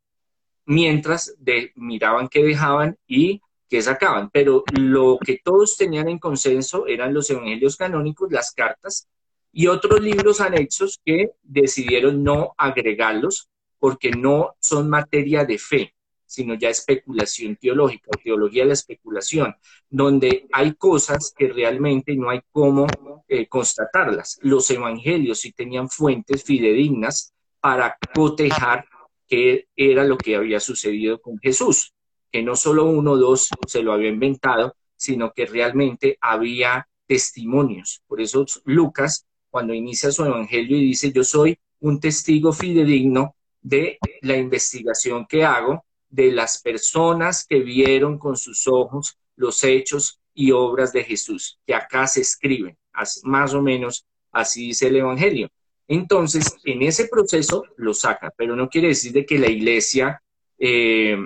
[0.67, 4.31] mientras de, miraban qué dejaban y qué sacaban.
[4.31, 9.09] Pero lo que todos tenían en consenso eran los evangelios canónicos, las cartas
[9.53, 15.95] y otros libros anexos que decidieron no agregarlos porque no son materia de fe
[16.29, 19.57] sino ya especulación teológica o teología de la especulación,
[19.89, 22.87] donde hay cosas que realmente no hay cómo
[23.27, 24.39] eh, constatarlas.
[24.43, 28.85] Los evangelios sí tenían fuentes fidedignas para cotejar
[29.27, 31.95] qué era lo que había sucedido con Jesús,
[32.31, 38.03] que no solo uno o dos se lo había inventado, sino que realmente había testimonios.
[38.07, 43.99] Por eso Lucas, cuando inicia su evangelio y dice, yo soy un testigo fidedigno de
[44.23, 50.53] la investigación que hago de las personas que vieron con sus ojos los hechos y
[50.53, 52.77] obras de Jesús, que acá se escriben,
[53.25, 55.51] más o menos así dice el Evangelio.
[55.87, 60.23] Entonces, en ese proceso lo saca, pero no quiere decir de que la iglesia
[60.59, 61.17] eh,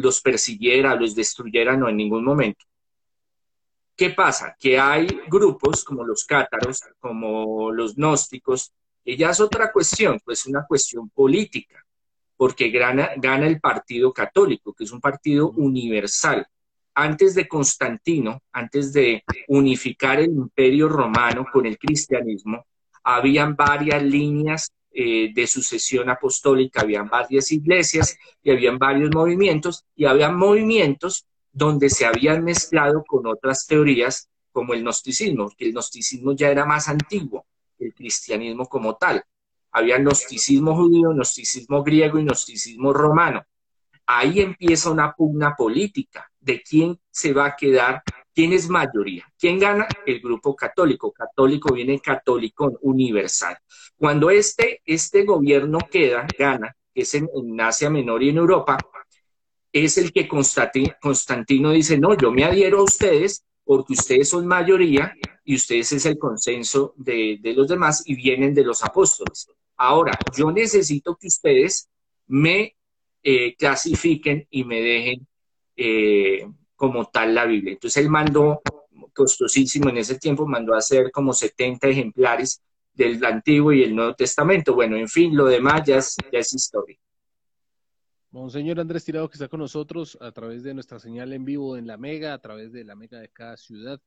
[0.00, 2.64] los persiguiera, los destruyera, no en ningún momento.
[3.96, 4.56] ¿Qué pasa?
[4.58, 8.72] Que hay grupos como los cátaros, como los gnósticos,
[9.04, 11.84] que ya es otra cuestión, pues una cuestión política
[12.40, 16.46] porque gana, gana el partido católico, que es un partido universal.
[16.94, 22.64] Antes de Constantino, antes de unificar el imperio romano con el cristianismo,
[23.04, 30.04] habían varias líneas eh, de sucesión apostólica, habían varias iglesias y habían varios movimientos, y
[30.04, 36.32] había movimientos donde se habían mezclado con otras teorías como el gnosticismo, que el gnosticismo
[36.32, 37.46] ya era más antiguo
[37.80, 39.24] el cristianismo como tal.
[39.72, 43.44] Había gnosticismo judío, gnosticismo griego y gnosticismo romano.
[44.06, 48.02] Ahí empieza una pugna política de quién se va a quedar,
[48.34, 49.24] quién es mayoría.
[49.38, 49.86] ¿Quién gana?
[50.06, 51.12] El grupo católico.
[51.12, 53.56] Católico viene católico universal.
[53.96, 57.28] Cuando este, este gobierno queda, gana, que es en,
[57.60, 58.78] Asia Menor y en Europa,
[59.72, 65.14] es el que Constantino dice, no, yo me adhiero a ustedes porque ustedes son mayoría
[65.44, 69.48] y ustedes es el consenso de, los demás y vienen de los apóstoles.
[69.76, 71.88] Ahora, yo necesito que ustedes
[72.26, 72.76] me
[73.22, 75.26] eh, clasifiquen y me dejen
[75.76, 76.48] eh,
[76.80, 77.74] como tal la Biblia.
[77.74, 78.62] Entonces él mandó,
[79.14, 82.62] costosísimo en ese tiempo, mandó a hacer como 70 ejemplares
[82.94, 84.74] del Antiguo y el Nuevo Testamento.
[84.74, 86.96] Bueno, en fin, lo demás ya es, historia.
[88.30, 91.86] Monseñor Andrés Tirado que está con nosotros a través de nuestra señal en vivo en
[91.86, 94.00] la Mega, a través de la Mega de cada ciudad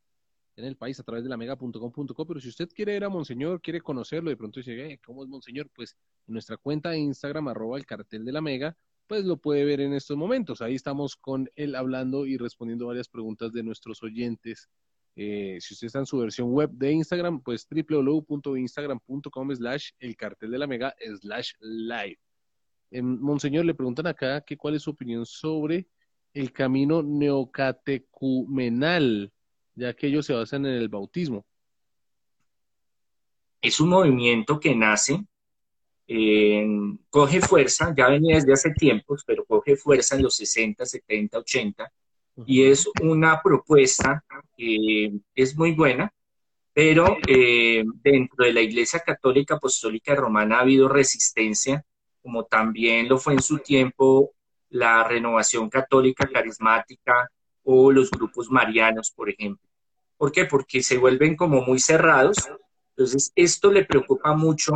[0.56, 3.62] en el país, a través de la mega.com.co, pero si usted quiere ir a Monseñor,
[3.62, 5.70] quiere conocerlo, de pronto dice, ¿cómo es Monseñor?
[5.76, 5.96] Pues
[6.28, 8.76] en nuestra cuenta de Instagram, arroba el cartel de la Mega,
[9.08, 10.62] pues lo puede ver en estos momentos.
[10.62, 14.70] Ahí estamos con él hablando y respondiendo varias preguntas de nuestros oyentes.
[15.16, 20.52] Eh, si usted está en su versión web de Instagram, pues www.instagram.com slash el cartel
[20.52, 22.18] de la Mega slash live.
[23.02, 25.88] Monseñor, le preguntan acá que cuál es su opinión sobre
[26.34, 29.32] el camino neocatecumenal,
[29.76, 31.46] ya que ellos se basan en el bautismo.
[33.62, 35.26] Es un movimiento que nace,
[37.10, 41.92] coge fuerza, ya venía desde hace tiempos, pero coge fuerza en los 60, 70, 80,
[42.46, 44.24] y es una propuesta
[44.58, 46.12] que es muy buena,
[46.74, 51.86] pero eh, dentro de la Iglesia Católica Apostólica Romana ha habido resistencia
[52.24, 54.32] como también lo fue en su tiempo
[54.70, 57.30] la renovación católica carismática
[57.63, 59.70] o los grupos marianos, por ejemplo.
[60.18, 60.46] ¿Por qué?
[60.46, 62.38] Porque se vuelven como muy cerrados.
[62.96, 64.74] Entonces, esto le preocupa mucho,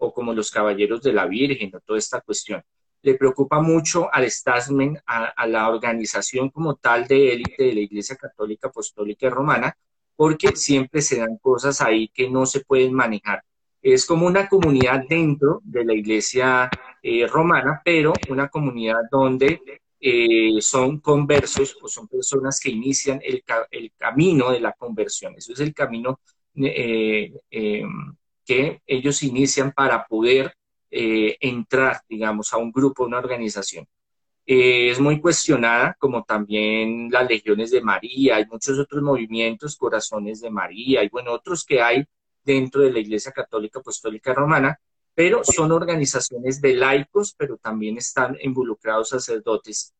[0.00, 2.62] o como los caballeros de la Virgen, o toda esta cuestión,
[3.02, 8.16] le preocupa mucho al establishment, a, la organización como tal de élite de la Iglesia
[8.16, 9.76] Católica Apostólica y Romana,
[10.16, 13.42] porque siempre se dan cosas ahí que no se pueden manejar
[13.82, 16.70] es como una comunidad dentro de la iglesia
[17.02, 19.60] eh, romana, pero una comunidad donde
[20.00, 23.42] eh, son conversos o son personas que inician el,
[23.96, 25.34] camino de la conversión.
[25.36, 26.20] Eso es el camino
[26.54, 27.32] eh,
[28.50, 30.54] que ellos inician para poder
[30.90, 33.86] entrar, digamos, a un grupo, a una organización.
[34.44, 40.50] es muy cuestionada, como también las legiones de María, hay muchos otros movimientos, corazones de
[40.50, 42.04] María, y bueno, otros que hay
[42.44, 44.80] dentro de la Iglesia Católica Apostólica Romana,
[45.14, 49.94] pero son organizaciones de laicos, pero también están involucrados sacerdotes.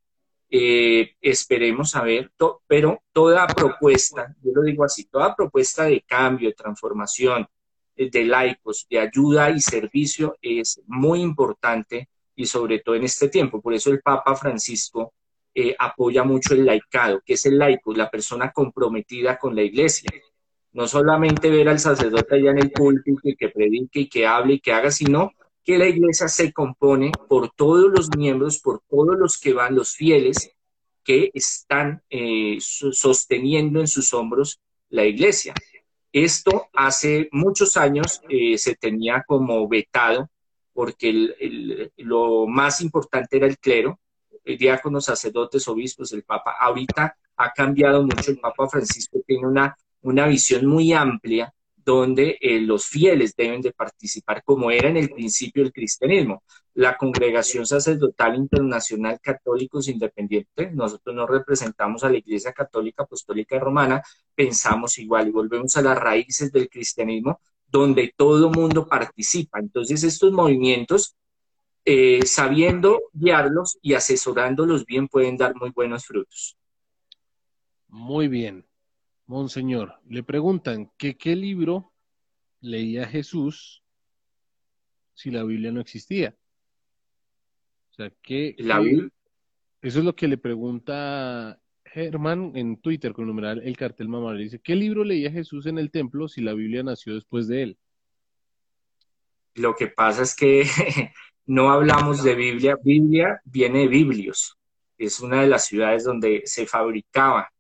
[0.51, 2.33] Eh, esperemos a ver,
[2.67, 7.49] pero toda propuesta, yo lo digo así, toda propuesta de cambio, de transformación, eh,
[8.09, 13.61] de laicos, de ayuda y servicio es muy importante y sobre todo en este tiempo.
[13.61, 15.13] Por eso el Papa Francisco
[15.55, 20.11] eh, apoya mucho el laicado, que es el laico, la persona comprometida con la iglesia,
[20.73, 24.55] no solamente ver al sacerdote allá en el púlpito y que predique y que hable
[24.55, 25.33] y que haga, sino
[25.65, 29.95] que la iglesia se compone por todos los miembros, por todos los que van, los
[29.95, 30.53] fieles
[31.05, 35.55] que están eh, sosteniendo en sus hombros la iglesia.
[36.13, 40.29] Esto hace muchos años eh, se tenía como vetado
[40.73, 41.37] porque
[41.97, 44.01] lo más importante era el clero,
[44.45, 46.55] el diáconos, sacerdotes, obispos, el papa.
[46.59, 52.61] Ahorita ha cambiado mucho, el papa Francisco tiene una una visión muy amplia donde eh,
[52.61, 56.43] los fieles deben de participar, como era en el principio del cristianismo.
[56.75, 64.03] La Congregación Sacerdotal Internacional Católicos Independientes, nosotros no representamos a la Iglesia Católica Apostólica Romana,
[64.41, 69.59] pensamos igual y volvemos a las raíces del cristianismo, donde todo mundo participa.
[69.59, 71.15] Entonces, estos movimientos,
[71.85, 76.57] eh, sabiendo guiarlos y asesorándolos bien, pueden dar muy buenos frutos.
[77.89, 78.65] Muy bien.
[79.27, 81.93] Monseñor, le preguntan que qué libro
[82.63, 83.83] leía Jesús
[85.13, 86.35] si la Biblia no existía.
[87.91, 89.11] O sea, ¿qué, la Biblia?
[89.83, 91.61] Eso es lo que le pregunta
[91.93, 94.35] Germán en Twitter con el numeral El Cartel Mamá.
[94.35, 97.79] Dice, ¿qué libro leía Jesús en el templo si la Biblia nació después de él?
[99.55, 100.65] Lo que pasa es que
[101.47, 102.77] no hablamos de Biblia.
[102.83, 104.57] Biblia viene de Biblios.
[104.97, 107.51] Es una de las ciudades donde se fabricaba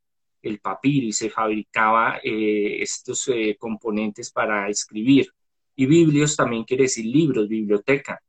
[0.42, 5.32] el papiro y se fabricaba eh, estos eh, componentes para escribir.
[5.74, 8.22] Y biblios también quiere decir libros, biblioteca.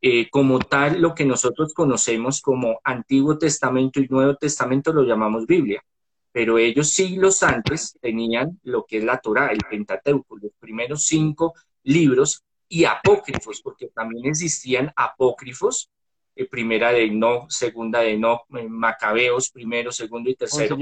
[0.00, 5.44] Eh, como tal, lo que nosotros conocemos como Antiguo Testamento y Nuevo Testamento lo llamamos
[5.44, 5.82] Biblia,
[6.30, 11.54] pero ellos siglos antes tenían lo que es la Torah, el Pentateuco, los primeros cinco
[11.82, 15.90] libros y apócrifos, porque también existían apócrifos
[16.36, 20.78] eh, primera de no, segunda de no, eh, Macabeos, primero, segundo y tercero,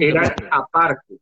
[0.00, 1.18] eran aparte.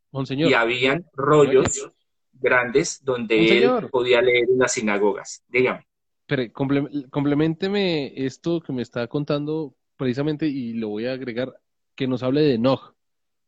[0.48, 1.90] Y habían rollos
[2.32, 5.42] grandes donde él podía leer en las sinagogas.
[5.48, 5.89] Dígame.
[6.30, 11.60] Pero complementeme esto que me está contando precisamente y lo voy a agregar,
[11.96, 12.94] que nos hable de Enoch,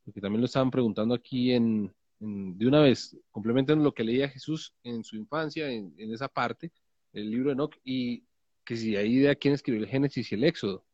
[0.05, 4.75] porque también lo estaban preguntando aquí en, de una vez, complementen lo que leía Jesús
[4.83, 6.73] en su infancia, en, esa parte,
[7.13, 8.25] el libro de Enoch, y
[8.65, 10.85] que si hay idea quién escribió el Génesis y el Éxodo.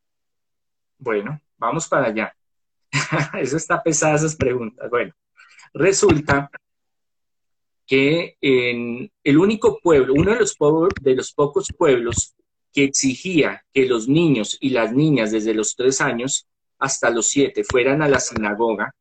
[0.99, 2.37] Bueno, vamos para allá.
[3.41, 4.91] Eso está pesada esas preguntas.
[4.91, 5.15] Bueno,
[5.73, 6.51] resulta
[7.89, 10.55] que en el único pueblo, uno de los,
[11.01, 12.35] de los pocos pueblos
[12.71, 16.47] que exigía que los niños y las niñas desde los tres años
[16.79, 18.95] hasta los siete fueran a la sinagoga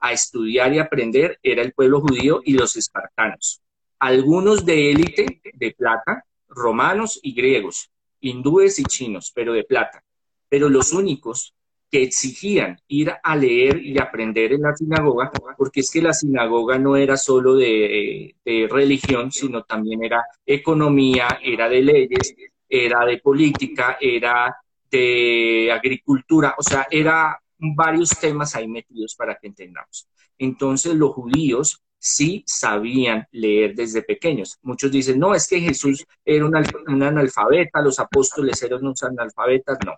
[0.00, 3.62] a estudiar y aprender era el pueblo judío y los espartanos.
[4.00, 10.02] Algunos de élite de plata, romanos y griegos, hindúes y chinos, pero de plata.
[10.48, 11.54] Pero los únicos
[11.92, 16.78] que exigían ir a leer y aprender en la sinagoga, porque es que la sinagoga
[16.78, 18.34] no era solo de,
[18.70, 22.34] religión, sino también era economía, era de leyes,
[22.66, 24.56] era de política, era
[24.90, 30.08] de agricultura, o sea, era varios temas ahí metidos para que entendamos.
[30.38, 34.58] Entonces los judíos sí sabían leer desde pequeños.
[34.62, 36.56] Muchos dicen, no, es que Jesús era un,
[37.02, 39.76] analfabeta, los apóstoles eran unos analfabetas.
[39.84, 39.92] No.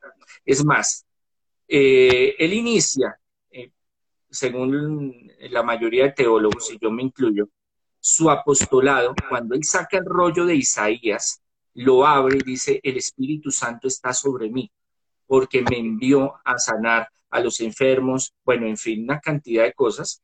[0.44, 1.06] Es más,
[1.68, 3.18] eh, él inicia,
[3.50, 3.70] eh,
[4.30, 7.48] según la mayoría de teólogos, y yo me incluyo,
[8.00, 11.40] su apostolado, cuando él saca el rollo de Isaías,
[11.74, 14.70] lo abre y dice, el Espíritu Santo está sobre mí,
[15.26, 20.22] porque me envió a sanar a los enfermos, bueno, en fin, una cantidad de cosas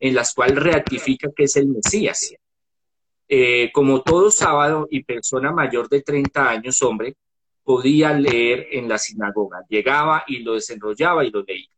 [0.00, 2.34] en las cuales ratifica que es el Mesías.
[3.28, 7.14] Eh, como todo sábado y persona mayor de 30 años, hombre,
[7.68, 9.58] podía leer en la sinagoga.
[9.68, 11.68] Llegaba y lo desenrollaba y lo leía.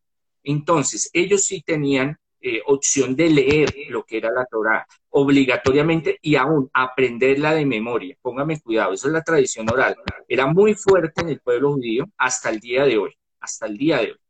[0.45, 6.37] Entonces, ellos sí tenían eh, opción de leer lo que era la Torah obligatoriamente y
[6.37, 8.17] aún aprenderla de memoria.
[8.23, 9.97] Póngame cuidado, eso es la tradición oral.
[10.29, 13.13] Era muy fuerte en el pueblo judío hasta el día de hoy.
[13.41, 14.21] hasta el día de hoy.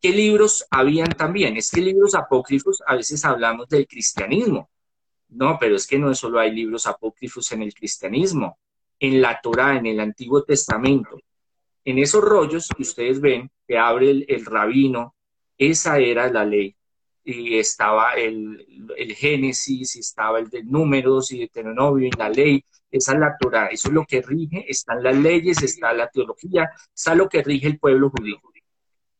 [0.00, 1.58] ¿Qué libros habían también?
[1.58, 4.70] Es que libros apócrifos, a veces hablamos del cristianismo.
[5.28, 8.56] No, pero es que no solo hay libros apócrifos en el cristianismo.
[9.04, 11.20] En la Torá, en el Antiguo Testamento,
[11.84, 15.14] en esos rollos que ustedes ven, que abre el, rabino,
[15.58, 16.74] esa era la ley.
[17.22, 18.66] Y estaba el,
[19.14, 22.64] Génesis, y estaba el de números y Deuteronomio y la ley.
[22.90, 26.70] Esa es la Torah, eso es lo que rige, están las leyes, está la teología,
[26.94, 28.40] está lo que rige el pueblo judío.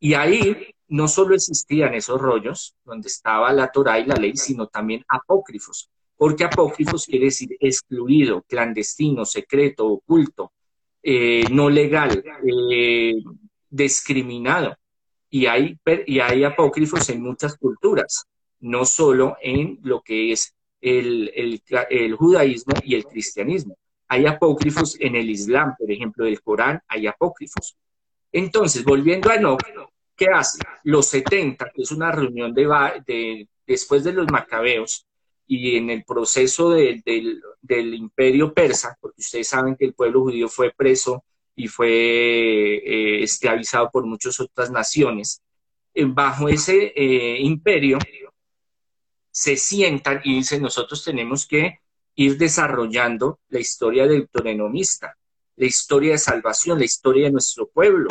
[0.01, 4.67] Y ahí no solo existían esos rollos donde estaba la Torah y la ley, sino
[4.67, 5.91] también apócrifos,
[6.25, 10.53] porque apócrifos quiere decir excluido, clandestino, secreto, oculto,
[11.03, 12.25] eh, no legal,
[12.73, 13.17] eh,
[13.69, 14.75] discriminado.
[15.29, 18.25] Y hay, y hay apócrifos en muchas culturas,
[18.61, 21.61] no solo en lo que es el,
[21.91, 23.77] el, judaísmo y el cristianismo.
[24.09, 27.77] Hay apócrifos en el Islam, por ejemplo, del Corán, hay apócrifos.
[28.33, 29.61] Entonces, volviendo a Enoch,
[30.17, 30.59] ¿qué hace?
[30.85, 32.65] Los 70, que es una reunión de,
[33.07, 35.07] de después de los macabeos,
[35.47, 37.43] y en el proceso del,
[37.95, 41.25] imperio persa, porque ustedes saben que el pueblo judío fue preso
[41.55, 45.43] y fue eh, esclavizado por muchas otras naciones,
[45.95, 47.99] bajo ese eh, imperio
[49.35, 51.81] se sientan y dicen nosotros tenemos que
[52.15, 55.17] ir desarrollando la historia del deuteronomista,
[55.57, 58.07] la historia de salvación, la historia de nuestro pueblo,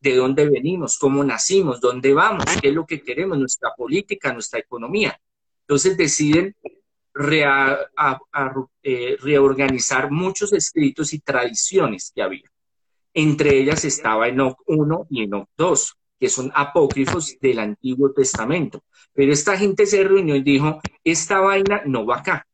[0.00, 4.60] de dónde venimos, cómo nacimos, dónde vamos, qué es lo que queremos, nuestra política, nuestra
[4.60, 5.20] economía.
[5.70, 6.56] Entonces deciden
[8.82, 12.50] eh, reorganizar muchos escritos y tradiciones que había.
[13.14, 18.82] Entre ellas estaba Enoch 1 y Enoch 2, que son apócrifos del Antiguo Testamento.
[19.12, 22.48] Pero esta gente se reunió y dijo, esta vaina no va acá,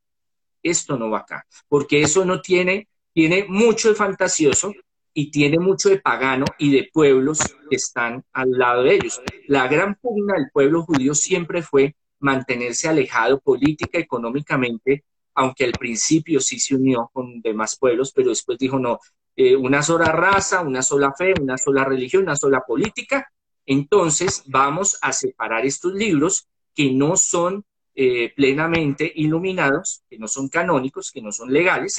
[0.63, 4.75] esto no va acá, porque eso no tiene, tiene mucho de fantasioso
[5.15, 7.39] y tiene mucho de pagano y de pueblos
[7.71, 9.23] que están al lado de ellos.
[9.47, 15.05] La gran pugna del pueblo judío siempre fue mantenerse alejado política, económicamente,
[15.35, 18.99] aunque al principio sí se unió con demás pueblos, pero después dijo, no,
[19.37, 23.31] eh, una sola raza, una sola fe, una sola religión, una sola política.
[23.67, 27.65] Entonces vamos a separar estos libros que no son
[27.95, 31.97] eh, plenamente iluminados, que no son canónicos, que no son legales,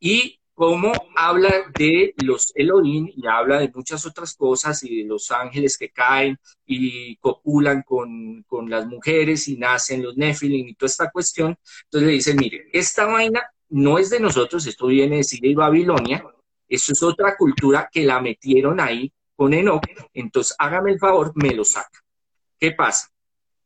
[0.00, 5.32] y cómo habla de los Elohim y habla de muchas otras cosas y de los
[5.32, 10.86] ángeles que caen y copulan con, con las mujeres y nacen los Nephilim y toda
[10.86, 11.58] esta cuestión.
[11.86, 15.54] Entonces le dicen, mire, esta vaina no es de nosotros, esto viene de Siria y
[15.56, 16.24] Babilonia,
[16.68, 19.84] eso es otra cultura que la metieron ahí con Enoch,
[20.14, 22.04] entonces hágame el favor, me lo saca.
[22.60, 23.10] ¿Qué pasa?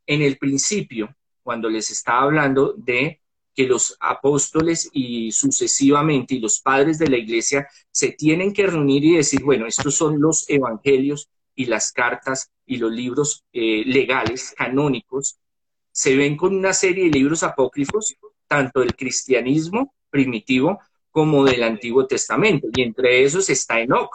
[0.07, 3.21] En el principio, cuando les estaba hablando de
[3.57, 9.03] que los apóstoles y sucesivamente y los padres de la iglesia se tienen que reunir
[9.03, 14.55] y decir, bueno, estos son los evangelios y las cartas y los libros eh, legales,
[14.55, 15.39] canónicos,
[15.91, 18.15] se ven con una serie de libros apócrifos,
[18.47, 20.79] tanto del cristianismo primitivo
[21.11, 24.11] como del Antiguo Testamento, y entre esos está Enoch.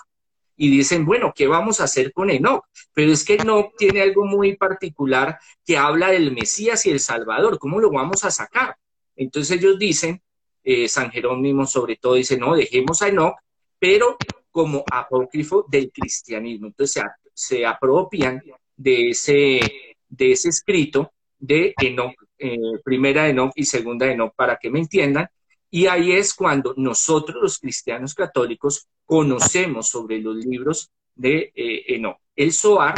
[0.56, 2.64] Y dicen, bueno, ¿qué vamos a hacer con Enoch?
[2.94, 7.58] Pero es que Enoch tiene algo muy particular que habla del Mesías y el Salvador.
[7.58, 8.78] ¿Cómo lo vamos a sacar?
[9.16, 10.22] Entonces ellos dicen,
[10.64, 13.36] eh, San Jerónimo sobre todo dice, no, dejemos a Enoch,
[13.80, 14.18] pero
[14.52, 16.68] como apócrifo del cristianismo.
[16.68, 17.04] Entonces
[17.34, 18.42] se, apropian
[18.76, 19.60] de ese,
[20.08, 25.28] de ese escrito de Enoch, eh, primera Enoch y segunda Enoch, para que me entiendan.
[25.70, 32.18] Y ahí es cuando nosotros los cristianos católicos conocemos sobre los libros de eh, Enoch.
[32.36, 32.96] El Zohar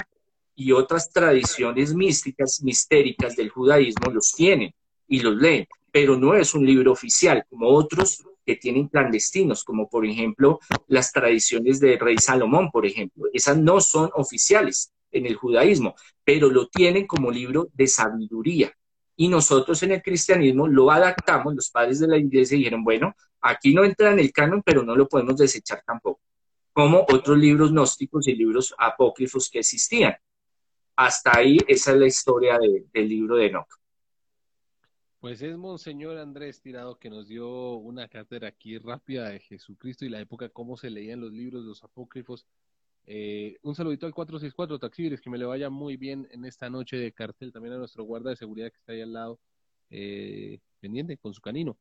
[0.55, 4.73] y otras tradiciones místicas, mistéricas del judaísmo los tienen
[5.07, 9.87] y los leen pero no es un libro oficial, como otros que tienen clandestinos, como
[9.87, 13.25] por ejemplo las tradiciones de rey Salomón, por ejemplo.
[13.31, 18.73] Esas no son oficiales en el judaísmo, pero lo tienen como libro de sabiduría.
[19.15, 23.75] Y nosotros en el cristianismo lo adaptamos, los padres de la iglesia dijeron, bueno, aquí
[23.75, 26.21] no entra en el canon, pero no lo podemos desechar tampoco,
[26.73, 30.15] como otros libros gnósticos y libros apócrifos que existían.
[30.95, 33.82] Hasta ahí esa es la historia del libro de Enoch.
[35.23, 40.09] Pues es Monseñor Andrés Tirado que nos dio una cátedra aquí rápida de Jesucristo y
[40.09, 42.45] la época, cómo se leían los libros, los apócrifos.
[43.05, 46.97] Eh, un saludito al 464 Taxibles, que me le vaya muy bien en esta noche
[46.97, 47.53] de cartel.
[47.53, 49.39] También a nuestro guarda de seguridad que está ahí al lado,
[49.91, 51.77] eh, pendiente con su canino.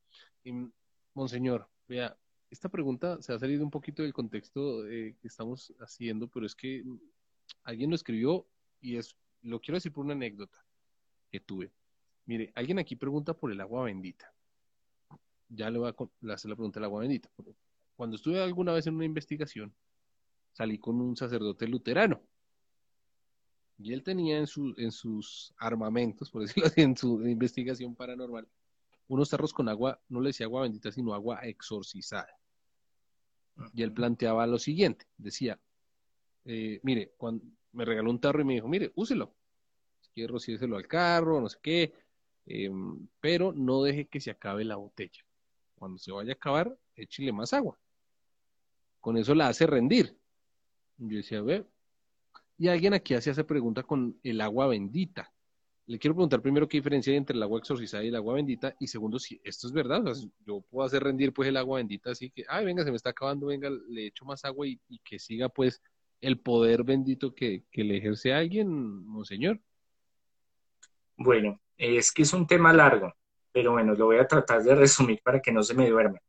[1.13, 2.15] Monseñor, vea,
[2.49, 6.55] esta pregunta se ha salido un poquito del contexto eh, que estamos haciendo, pero es
[6.55, 6.85] que
[7.65, 8.47] alguien lo escribió
[8.79, 10.65] y es, lo quiero decir por una anécdota
[11.29, 11.73] que tuve.
[12.25, 14.33] Mire, alguien aquí pregunta por el agua bendita.
[15.49, 17.29] Ya le voy a hacer la pregunta del agua bendita.
[17.95, 19.73] Cuando estuve alguna vez en una investigación,
[20.53, 22.21] salí con un sacerdote luterano.
[23.77, 28.47] Y él tenía en, su, en sus armamentos, por decirlo así, en su investigación paranormal,
[29.07, 32.39] unos tarros con agua, no le decía agua bendita, sino agua exorcizada.
[33.73, 35.59] Y él planteaba lo siguiente, decía,
[36.45, 39.35] eh, mire, cuando me regaló un tarro y me dijo, mire, úselo,
[40.01, 41.93] si quiere rocíeselo al carro, no sé qué,
[42.45, 45.23] em, pero no deje que se acabe la botella.
[45.75, 47.77] Cuando se vaya a acabar, échile más agua.
[48.99, 50.17] Con eso la hace rendir.
[50.97, 51.65] Yo decía, ve,
[52.57, 55.33] y alguien aquí hace esa pregunta con el agua bendita.
[55.85, 58.73] Le quiero preguntar primero qué diferencia hay entre el agua exorcizada y el agua bendita,
[58.79, 60.01] y segundo, si esto es verdad,
[60.45, 63.09] yo puedo hacer rendir pues el agua bendita, así que, ay, venga, se me está
[63.09, 65.81] acabando, venga, le echo más agua y, que siga pues
[66.21, 68.69] el poder bendito que, le ejerce alguien,
[69.05, 69.59] monseñor.
[71.23, 73.13] Bueno, es que es un tema largo,
[73.51, 76.19] pero bueno, lo voy a tratar de resumir para que no se me duerma.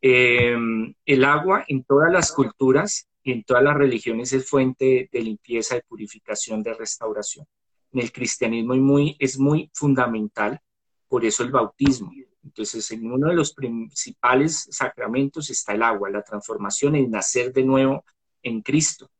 [0.00, 5.20] Em, el agua en todas las culturas y en todas las religiones es fuente de
[5.20, 7.46] limpieza, de purificación, de restauración
[7.92, 10.60] en el cristianismo es muy, es muy fundamental,
[11.08, 12.12] por eso el bautismo.
[12.42, 17.64] Entonces, en uno de los principales sacramentos está el agua, la transformación, el nacer de
[17.64, 18.04] nuevo
[18.42, 19.10] en Cristo.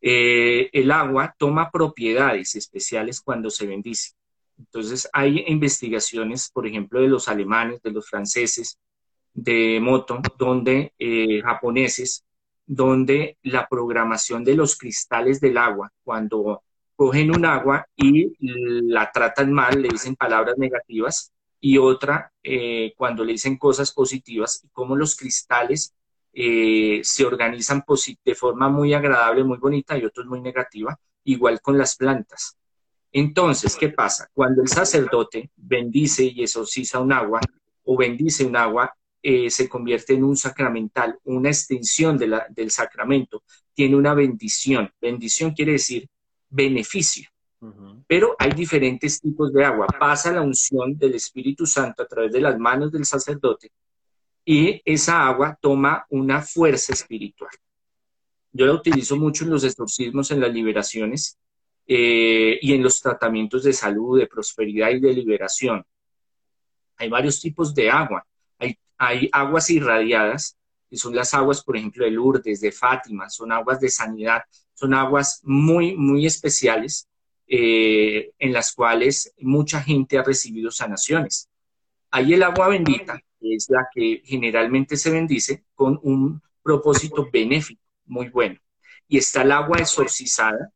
[0.00, 4.12] Eh, el agua toma propiedades especiales cuando se bendice.
[4.58, 8.78] Entonces, hay investigaciones, por ejemplo, de los alemanes, de los franceses,
[9.32, 12.24] de Moto, donde eh, japoneses,
[12.66, 16.62] donde la programación de los cristales del agua, cuando
[16.96, 23.24] cogen un agua y la tratan mal, le dicen palabras negativas, y otra eh, cuando
[23.24, 25.94] le dicen cosas positivas, y cómo los cristales
[26.32, 27.84] eh, se organizan
[28.24, 32.56] de forma muy agradable, muy bonita, y otros muy negativa, igual con las plantas.
[33.12, 34.28] Entonces, ¿qué pasa?
[34.32, 37.40] Cuando el sacerdote bendice y exorciza un agua
[37.84, 43.42] o bendice un agua, eh, se convierte en un sacramental, una extensión del sacramento,
[43.74, 44.90] tiene una bendición.
[45.00, 46.08] Bendición quiere decir
[46.48, 47.28] beneficio.
[48.06, 49.86] Pero hay diferentes tipos de agua.
[49.98, 53.72] Pasa la unción del Espíritu Santo a través de las manos del sacerdote
[54.50, 57.50] y esa agua toma una fuerza espiritual.
[58.50, 61.38] Yo la utilizo mucho en los exorcismos, en las liberaciones
[61.86, 65.84] eh, y en los tratamientos de salud, de prosperidad y de liberación.
[66.96, 68.26] Hay varios tipos de agua.
[68.96, 70.56] Hay, aguas irradiadas,
[70.88, 74.94] que son las aguas, por ejemplo, de Lourdes, de Fátima, son aguas de sanidad, son
[74.94, 77.06] aguas muy, muy especiales
[77.46, 81.50] eh, en las cuales mucha gente ha recibido sanaciones.
[82.10, 88.28] Hay el agua bendita, es la que generalmente se bendice con un propósito benéfico muy
[88.28, 88.58] bueno.
[89.06, 90.72] Y está el agua exorcizada,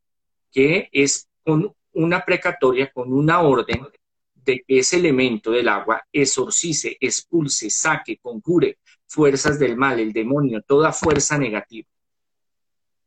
[0.51, 3.87] que es con una precatoria, con una orden
[4.33, 10.61] de que ese elemento del agua exorcice, expulse, saque, concure fuerzas del mal, el demonio,
[10.61, 11.87] toda fuerza negativa.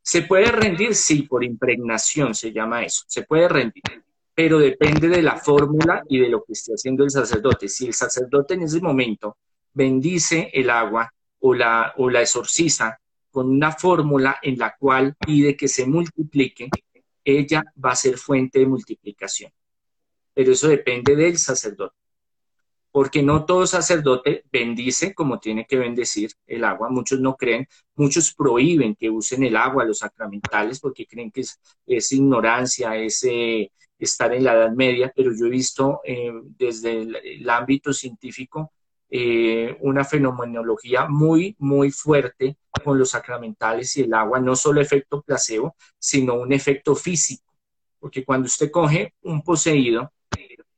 [0.02, 0.94] ¿Se puede rendir?
[0.94, 3.04] Sí, por impregnación se llama eso.
[3.08, 3.82] Se puede rendir,
[4.32, 7.68] pero depende de la fórmula y de lo que esté haciendo el sacerdote.
[7.68, 9.36] Si el sacerdote en ese momento
[9.76, 12.98] bendice el agua o la, o la exorciza
[13.30, 16.70] con una fórmula en la cual pide que se multiplique,
[17.22, 19.52] ella va a ser fuente de multiplicación.
[20.32, 21.96] Pero eso depende del sacerdote
[22.96, 26.88] porque no todo sacerdote bendice como tiene que bendecir el agua.
[26.88, 32.12] Muchos no creen, muchos prohíben que usen el agua, los sacramentales, porque creen que es,
[32.12, 37.50] ignorancia, es eh, estar en la Edad Media, pero yo he visto eh, desde el,
[37.50, 38.72] ámbito científico
[39.10, 45.22] eh, una fenomenología muy, muy fuerte con los sacramentales y el agua, no solo efecto
[45.22, 47.54] placebo, sino un efecto físico,
[47.98, 50.12] porque cuando usted coge un poseído,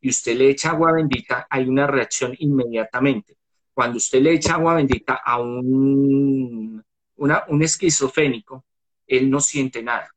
[0.00, 3.36] y usted le echa agua bendita, hay una reacción inmediatamente.
[3.74, 6.82] Cuando usted le echa agua bendita a un,
[7.16, 8.64] un esquizofrénico,
[9.06, 10.14] él no siente nada.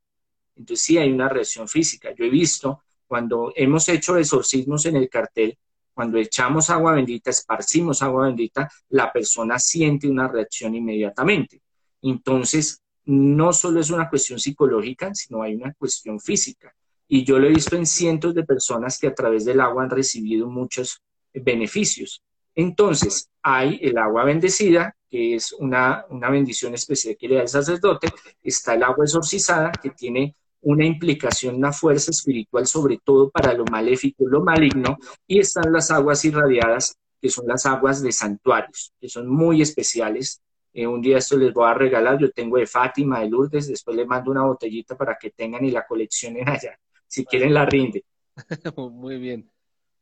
[0.55, 2.13] Entonces sí hay una reacción física.
[2.13, 5.57] Yo he visto cuando hemos hecho exorcismos en el cartel,
[6.01, 11.61] cuando echamos agua bendita, esparcimos agua bendita, la persona siente una reacción inmediatamente.
[12.01, 16.73] Entonces, no solo es una cuestión psicológica, sino hay una cuestión física.
[17.07, 19.91] Y yo lo he visto en cientos de personas que a través del agua han
[19.91, 21.03] recibido muchos
[21.35, 22.23] beneficios.
[22.55, 27.47] Entonces, hay el agua bendecida, que es una, una bendición especial que le da el
[27.47, 28.07] sacerdote.
[28.41, 33.65] Está el agua exorcizada, que tiene una implicación, una fuerza espiritual, sobre todo para lo
[33.65, 34.97] maléfico, lo maligno.
[35.27, 40.41] Y están las aguas irradiadas, que son las aguas de santuarios, que son muy especiales.
[40.73, 43.97] Eh, un día esto les voy a regalar, yo tengo de Fátima, de Lourdes, después
[43.97, 46.79] les mando una botellita para que tengan y la coleccionen allá
[47.11, 48.05] si quieren la rinde.
[48.77, 49.51] Muy bien.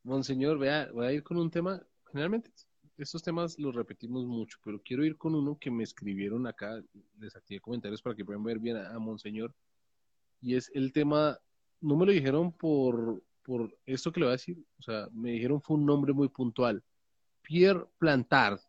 [0.04, 1.82] Monseñor, vea, voy a ir con un tema,
[2.12, 2.52] generalmente
[2.98, 6.84] estos temas los repetimos mucho, pero quiero ir con uno que me escribieron acá,
[7.18, 9.54] les activé comentarios para que puedan ver bien a, Monseñor,
[10.42, 11.40] y es el tema
[11.82, 15.32] no me lo dijeron por, por esto que le voy a decir, o sea, me
[15.32, 16.84] dijeron fue un nombre muy puntual,
[17.42, 18.60] Pierre Plantard.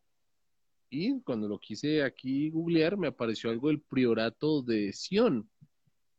[0.92, 5.48] Y cuando lo quise aquí googlear, me apareció algo del Priorato de Sion,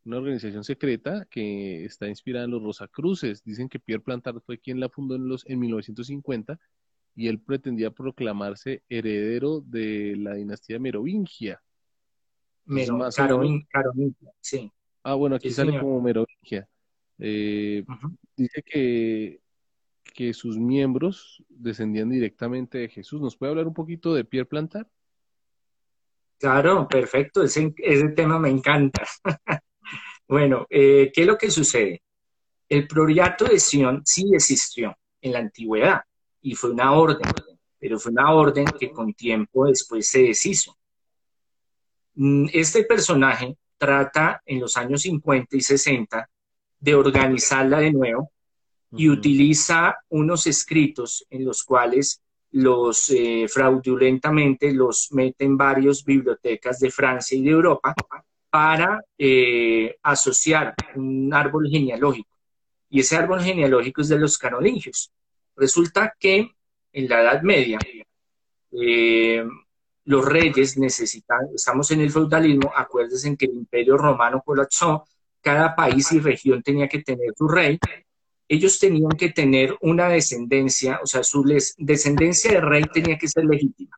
[0.06, 3.44] una organización secreta que está inspirada en los Rosacruces.
[3.44, 6.58] Dicen que Pierre Plantard fue quien la fundó en, los, en 1950
[7.16, 11.62] y él pretendía proclamarse heredero de la dinastía merovingia.
[13.70, 14.72] Carovingia, sí.
[15.04, 16.68] Ah, bueno, aquí sale como merovingia.
[17.18, 17.84] Eh,
[18.36, 19.42] dice que,
[20.14, 23.22] que sus miembros descendían directamente de Jesús.
[23.22, 24.88] ¿Nos puede hablar un poquito de Pierre Plantar?
[26.38, 27.44] Claro, perfecto.
[27.44, 29.04] Ese, ese tema me encanta.
[30.28, 32.02] bueno, eh, ¿qué es lo que sucede?
[32.68, 36.02] El proriato de Sion sí existió en la antigüedad
[36.42, 37.30] y fue una orden,
[37.78, 40.76] pero fue una orden que con tiempo después se deshizo.
[42.16, 46.30] Mm, este personaje trata en los años 50 y 60
[46.80, 48.32] de organizarla de nuevo
[48.92, 52.22] y utiliza unos escritos en los cuales
[52.52, 57.96] los eh, fraudulentamente los mete en varias bibliotecas de Francia y de Europa
[58.52, 62.38] para eh, asociar un árbol genealógico.
[62.88, 65.12] Y ese árbol genealógico es de los carolingios.
[65.56, 66.52] Resulta que
[66.94, 67.80] en la Edad Media
[68.74, 69.44] eh,
[70.06, 75.06] los reyes necesitan, estamos en el feudalismo, acuérdense que el imperio romano colapsó,
[75.42, 77.80] cada país y región tenía que tener su rey,
[78.48, 81.44] ellos tenían que tener una descendencia, o sea, su
[81.78, 83.98] descendencia de rey tenía que ser legítima.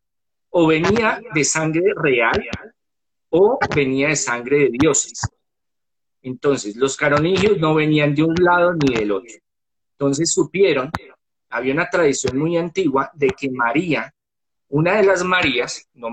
[0.52, 2.40] O venía de sangre real
[3.30, 5.20] o venía de sangre de dioses.
[6.22, 9.34] Entonces, los carolingios no venían de un lado ni del otro.
[9.94, 10.92] Entonces supieron,
[11.50, 14.14] había una tradición muy antigua de que María,
[14.74, 16.10] una de las Marías, no,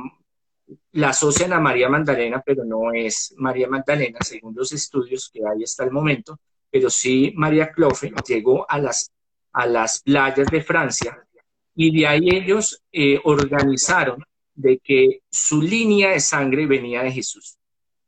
[0.92, 5.64] la asocian a María Magdalena, pero no es María Magdalena, según los estudios que hay
[5.64, 6.38] hasta el momento,
[6.70, 9.10] pero sí María Clofe llegó a las,
[9.54, 11.26] a las playas de Francia
[11.74, 14.22] y de ahí ellos eh, organizaron
[14.54, 17.56] de que su línea de sangre venía de Jesús,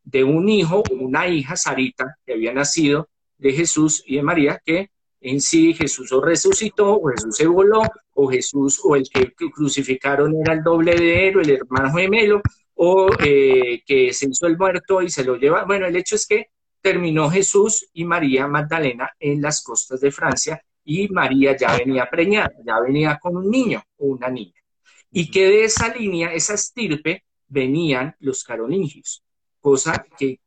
[0.05, 4.91] de un hijo una hija, Sarita, que había nacido de Jesús y de María, que
[5.23, 7.83] en sí Jesús o resucitó, o Jesús se voló,
[8.15, 12.43] o Jesús o el que crucificaron era el doble de él, o el hermano gemelo,
[12.75, 15.65] o eh, que se hizo el muerto y se lo lleva.
[15.65, 16.49] Bueno, el hecho es que
[16.81, 22.53] terminó Jesús y María Magdalena en las costas de Francia y María ya venía preñada,
[22.67, 24.61] ya venía con un niño o una niña.
[25.13, 29.23] Y que de esa línea, esa estirpe, venían los carolingios,
[29.61, 30.41] cosa que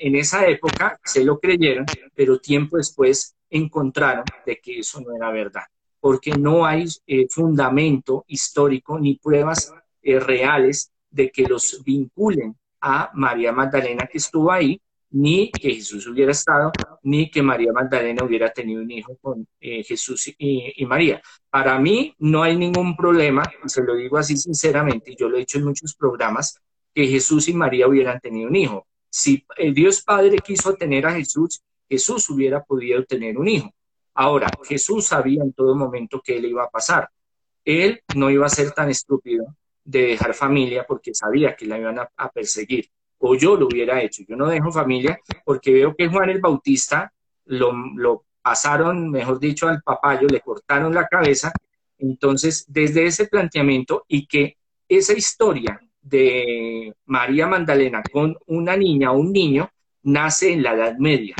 [0.00, 5.30] en esa época se lo creyeron, pero tiempo después encontraron de que eso no era
[5.30, 5.64] verdad,
[6.00, 13.10] porque no hay eh, fundamento histórico ni pruebas eh, reales de que los vinculen a
[13.14, 18.50] María Magdalena que estuvo ahí, ni que Jesús hubiera estado, ni que María Magdalena hubiera
[18.50, 21.20] tenido un hijo con eh, Jesús y, y, María.
[21.50, 25.58] Para mí no hay ningún problema, se lo digo así sinceramente, yo lo he dicho
[25.58, 26.58] en muchos programas,
[26.94, 28.86] que Jesús y María hubieran tenido un hijo.
[29.14, 33.70] Si el Dios Padre quiso tener a Jesús, Jesús hubiera podido tener un hijo.
[34.14, 37.10] Ahora, Jesús sabía en todo momento que él iba a pasar.
[37.62, 39.54] Él no iba a ser tan estúpido
[39.84, 42.88] de dejar familia porque sabía que la iban a, perseguir.
[43.18, 44.22] O yo lo hubiera hecho.
[44.26, 47.12] Yo no dejo familia porque veo que Juan el Bautista
[47.44, 51.52] lo, lo pasaron, mejor dicho, al papayo, le cortaron la cabeza.
[51.98, 54.56] Entonces, desde ese planteamiento y que
[54.88, 59.70] esa historia de María Magdalena con una niña o un niño
[60.02, 61.36] nace en la Edad Media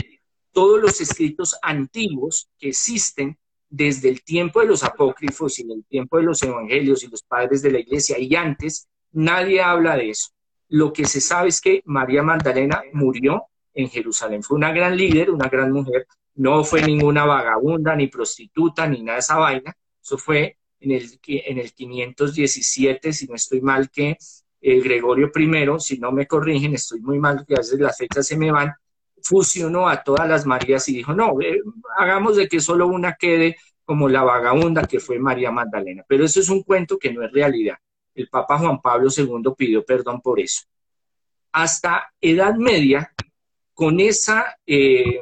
[0.52, 3.38] todos los escritos antiguos que existen
[3.68, 7.22] desde el tiempo de los apócrifos y en el tiempo de los evangelios y los
[7.22, 10.28] padres de la iglesia y antes, nadie habla de eso.
[10.68, 13.44] Lo que se sabe es que María Magdalena murió
[13.74, 14.42] en Jerusalén.
[14.42, 16.06] Fue una gran líder, una gran mujer.
[16.34, 19.74] No fue ninguna vagabunda, ni prostituta, ni nada de esa vaina.
[20.02, 24.16] Eso fue en el, en el 517, si no estoy mal, que
[24.62, 28.26] eh, Gregorio I, si no me corrigen, estoy muy mal, que a veces las fechas
[28.26, 28.72] se me van,
[29.20, 31.60] fusionó a todas las Marías y dijo, no, eh,
[31.98, 36.04] hagamos de que solo una quede como la vagabunda que fue María Magdalena.
[36.06, 37.76] Pero eso es un cuento que no es realidad.
[38.14, 40.62] El Papa Juan Pablo II pidió perdón por eso.
[41.50, 43.12] Hasta Edad Media,
[43.74, 45.20] con esa eh,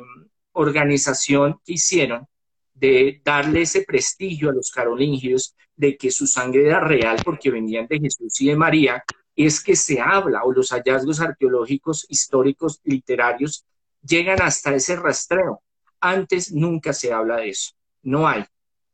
[0.53, 2.27] organización que hicieron
[2.75, 7.87] de darle ese prestigio a los carolingios de que su sangre era real porque venían
[7.87, 9.03] de Jesús y de María,
[9.47, 13.65] es que se habla, o los hallazgos arqueológicos, históricos, literarios,
[14.03, 15.63] llegan hasta ese rastreo.
[16.01, 17.73] Antes nunca se habla de eso,
[18.03, 18.45] no hay.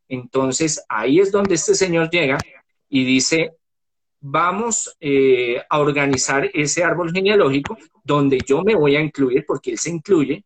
[0.08, 2.38] Entonces ahí es donde este señor llega
[2.88, 3.52] y dice,
[4.20, 9.78] vamos eh, a organizar ese árbol genealógico donde yo me voy a incluir, porque él
[9.78, 10.44] se incluye,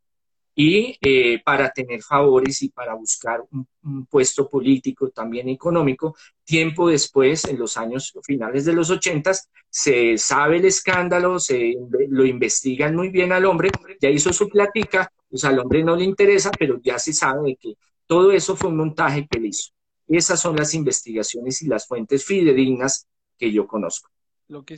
[0.54, 3.66] y eh, para tener favores y para buscar un,
[4.06, 6.14] puesto político, también económico.
[6.44, 11.74] Tiempo después, en los años finales de los ochentas, se sabe el escándalo, se
[12.08, 13.70] lo investigan muy bien al hombre,
[14.00, 17.74] ya hizo su plática, pues al hombre no le interesa, pero ya se sabe que
[18.06, 19.70] todo eso fue un montaje que él hizo.
[20.08, 23.06] Esas son las investigaciones y las fuentes fidedignas
[23.38, 24.10] que yo conozco.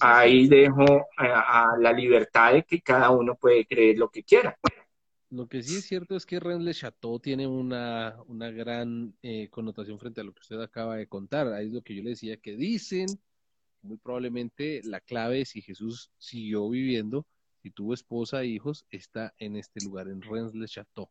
[0.00, 4.58] Ahí dejo a la libertad de que cada uno puede creer lo que quiera.
[5.32, 9.48] Lo que sí es cierto es que Rennes Le Chateau tiene una, una gran eh,
[9.48, 11.50] connotación frente a lo que usted acaba de contar.
[11.54, 13.06] Ahí es lo que yo le decía, que dicen,
[13.80, 17.24] muy probablemente la clave si Jesús siguió viviendo,
[17.62, 21.08] si tuvo esposa e hijos, está en este lugar, en Rennes Le Chateau,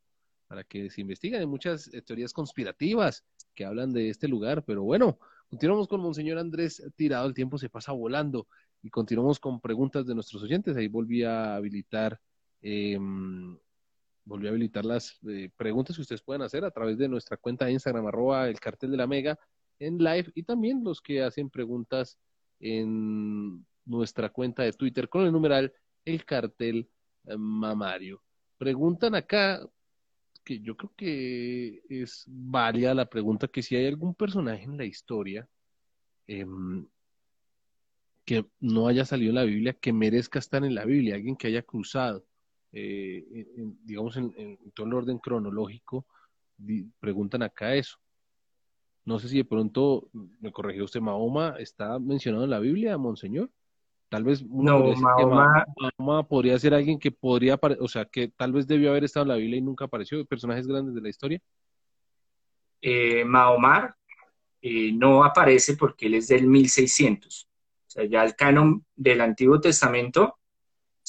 [0.47, 1.39] para que se investiguen.
[1.39, 3.23] Hay muchas eh, teorías conspirativas
[3.55, 5.17] que hablan de este lugar, pero bueno,
[5.49, 8.45] continuamos con Monseñor Andrés Tirado, el tiempo se pasa volando
[8.83, 10.77] y continuamos con preguntas de nuestros oyentes.
[10.77, 12.21] Ahí volví a habilitar.
[12.61, 12.99] Eh,
[14.25, 17.65] volvió a habilitar las eh, preguntas que ustedes pueden hacer a través de nuestra cuenta
[17.65, 19.39] de Instagram, arroba el cartel de la mega
[19.79, 22.19] en live y también los que hacen preguntas
[22.59, 25.73] en nuestra cuenta de Twitter con el numeral
[26.05, 26.89] el cartel
[27.25, 28.21] eh, mamario.
[28.57, 29.67] Preguntan acá,
[30.43, 34.85] que yo creo que es válida la pregunta, que si hay algún personaje en la
[34.85, 35.47] historia
[36.27, 36.87] em,
[38.25, 41.47] que no haya salido en la Biblia, que merezca estar en la Biblia, alguien que
[41.47, 42.25] haya cruzado
[42.73, 43.47] eh,
[43.83, 46.05] digamos, en, todo el orden cronológico,
[46.99, 47.97] preguntan acá eso.
[49.03, 50.09] No sé si de pronto,
[50.39, 53.49] me corrigió usted, Mahoma está mencionado en la Biblia, Monseñor.
[54.09, 54.93] Tal vez no,
[55.97, 56.27] Mahoma...
[56.27, 59.35] podría ser alguien que podría, o sea, que tal vez debió haber estado en la
[59.35, 61.41] Biblia y nunca apareció, personajes grandes de la historia.
[62.81, 63.95] Eh, Mahomar
[64.61, 67.47] eh, no aparece porque él es del 1600.
[67.47, 70.39] O sea, ya el canon del Antiguo Testamento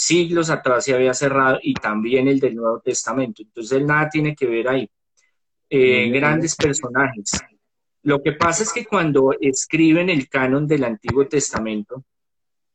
[0.03, 3.43] siglos atrás se había cerrado y también el del Nuevo Testamento.
[3.43, 4.91] Entonces él nada tiene que ver ahí.
[5.71, 7.31] Eh, grandes personajes.
[8.03, 12.05] Lo que pasa es que cuando escriben el canon del Antiguo Testamento,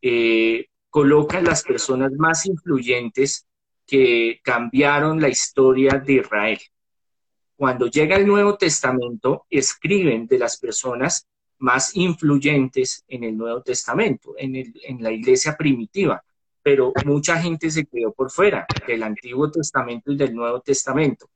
[0.01, 3.45] eh, colocan las personas más influyentes
[3.85, 6.59] que cambiaron la historia de Israel.
[7.55, 11.27] Cuando llega el Nuevo Testamento, escriben de las personas
[11.59, 16.23] más influyentes en el Nuevo Testamento, en, en la iglesia primitiva
[16.67, 21.29] pero mucha gente se quedó por fuera del Antiguo Testamento y del Nuevo Testamento.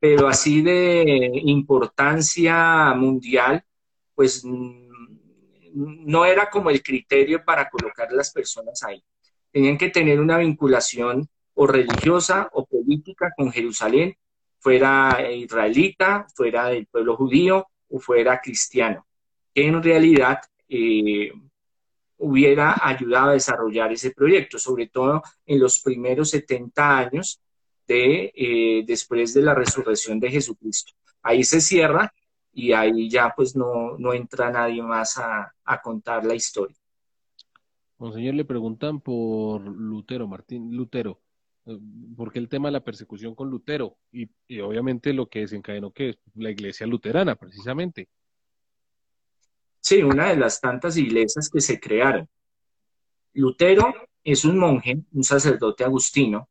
[0.00, 3.62] Pero así de importancia mundial,
[4.14, 4.88] pues mm,
[5.74, 9.04] no era como el criterio para colocar las personas ahí.
[9.52, 14.16] Tenían que tener una vinculación o religiosa o política con Jerusalén,
[14.58, 19.06] fuera israelita, fuera del pueblo judío o fuera cristiano,
[19.54, 21.30] en realidad eh,
[22.18, 27.40] hubiera ayudado a desarrollar ese proyecto, sobre todo en los primeros 70 años
[27.86, 30.92] de, eh, después de la resurrección de Jesucristo.
[31.22, 32.12] Ahí se cierra
[32.52, 36.76] y ahí ya pues no, no entra nadie más a, contar la historia.
[37.98, 41.20] Monseñor, le preguntan por Lutero, Martín Lutero,
[41.66, 41.78] eh,
[42.16, 46.10] porque el tema de la persecución con Lutero y, y obviamente lo que desencadenó que
[46.10, 48.08] es la iglesia luterana, precisamente.
[49.80, 52.28] Sí, una de las tantas iglesias que se crearon.
[53.34, 56.48] Lutero es un monje, un sacerdote agustino,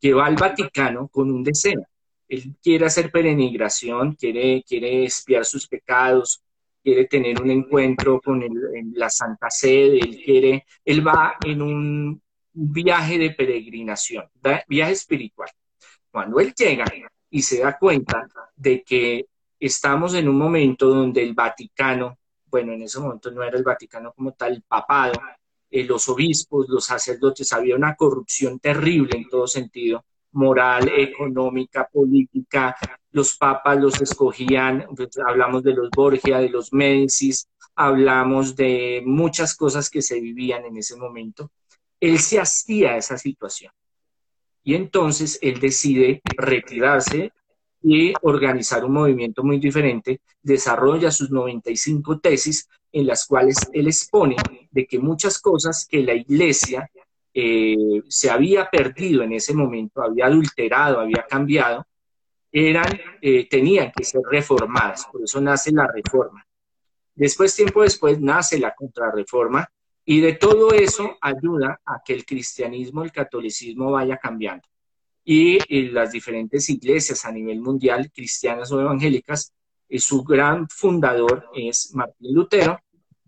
[0.00, 1.86] que va al Vaticano con un deseo.
[2.28, 6.42] Él quiere hacer peregrinación, quiere, quiere espiar sus pecados,
[6.82, 8.42] quiere tener un encuentro con
[8.94, 14.24] la Santa Sede, él quiere, él va en un viaje de peregrinación,
[14.68, 15.50] viaje espiritual.
[16.10, 16.84] Cuando él llega
[17.30, 19.26] y se da cuenta de que
[19.58, 22.18] estamos en un momento donde el Vaticano
[22.50, 25.12] bueno, en ese momento no era el Vaticano como tal, el papado,
[25.70, 32.76] eh, los obispos, los sacerdotes, había una corrupción terrible en todo sentido, moral, económica, política,
[33.12, 39.56] los papas los escogían, pues, hablamos de los Borgia, de los Médicis, hablamos de muchas
[39.56, 41.50] cosas que se vivían en ese momento.
[41.98, 43.72] Él se hacía esa situación.
[44.62, 47.32] Y entonces él decide retirarse
[47.82, 54.36] y organizar un movimiento muy diferente, desarrolla sus 95 tesis en las cuales él expone
[54.70, 56.90] de que muchas cosas que la iglesia
[57.32, 61.86] eh, se había perdido en ese momento, había adulterado, había cambiado,
[62.52, 66.44] eran, eh, tenían que ser reformadas, por eso nace la reforma.
[67.14, 69.68] Después, tiempo después, nace la contrarreforma
[70.04, 74.66] y de todo eso ayuda a que el cristianismo, el catolicismo vaya cambiando
[75.24, 75.58] y,
[75.90, 79.52] las diferentes iglesias a nivel mundial, cristianas o evangélicas,
[79.88, 82.78] y su gran fundador es Martín Lutero,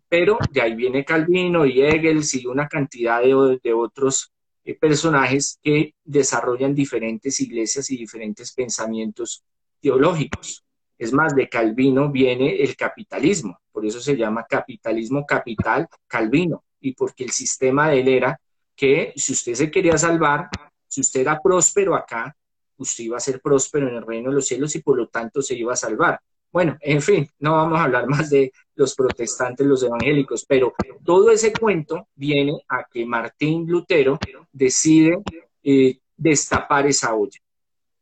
[0.09, 4.33] pero de ahí viene Calvino y Hegel y una cantidad de, otros
[4.65, 9.43] eh, personajes que desarrollan diferentes iglesias y diferentes pensamientos
[9.81, 10.65] teológicos.
[10.99, 16.93] Es más, de Calvino viene el capitalismo, por eso se llama capitalismo capital Calvino, y
[16.93, 18.41] porque el sistema de él era
[18.77, 20.49] que si usted se quería salvar,
[20.93, 22.37] si usted era próspero acá,
[22.77, 25.41] usted iba a ser próspero en el reino de los cielos y por lo tanto
[25.41, 26.21] se iba a salvar.
[26.53, 31.31] Bueno, en fin, no vamos a hablar más de los protestantes, los evangélicos, pero todo
[31.31, 34.19] ese cuento viene a que Martín Lutero
[34.53, 35.23] decide
[35.63, 37.41] eh, destapar esa olla.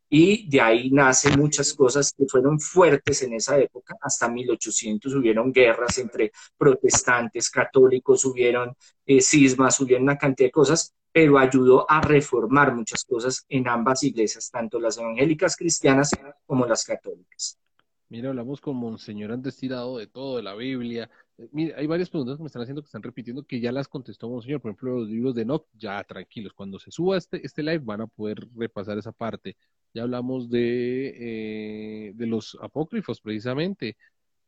[0.08, 3.96] Y de ahí nacen muchas cosas que fueron fuertes en esa época.
[4.00, 8.74] Hasta 1800 hubieron guerras entre protestantes, católicos, hubieron
[9.06, 14.02] eh, cismas, hubieron una cantidad de cosas, pero ayudó a reformar muchas cosas en ambas
[14.02, 16.10] iglesias, tanto las evangélicas cristianas
[16.46, 17.58] como las católicas.
[18.10, 21.08] Mira, hablamos con Monseñor antes tirado de todo, de la Biblia.
[21.38, 23.86] Eh, mira, hay varias preguntas que me están haciendo que están repitiendo que ya las
[23.86, 24.60] contestó Monseñor.
[24.60, 26.52] Por ejemplo, los libros de Enoch, ya tranquilos.
[26.52, 29.56] Cuando se suba este, este live van a poder repasar esa parte.
[29.94, 33.96] Ya hablamos de, eh, de los apócrifos, precisamente.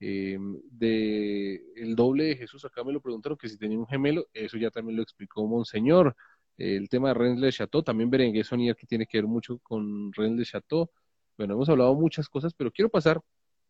[0.01, 0.37] Eh,
[0.73, 4.57] de el doble de Jesús, acá me lo preguntaron que si tenía un gemelo, eso
[4.59, 6.17] ya también lo explicó Monseñor.
[6.59, 10.13] El tema de Rennes le Chateau, también Berenguer Sonier, que tiene que ver mucho con
[10.13, 10.91] Rennes le Chateau.
[11.37, 13.21] Bueno, hemos hablado muchas cosas, pero quiero pasar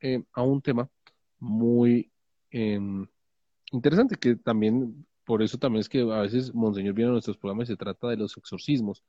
[0.01, 0.89] eh, a un tema
[1.39, 2.11] muy
[2.51, 3.07] em,
[3.73, 7.69] interesante, que también, por eso también es que a veces Monseñor viene a nuestros programas
[7.69, 9.05] y se trata de los exorcismos.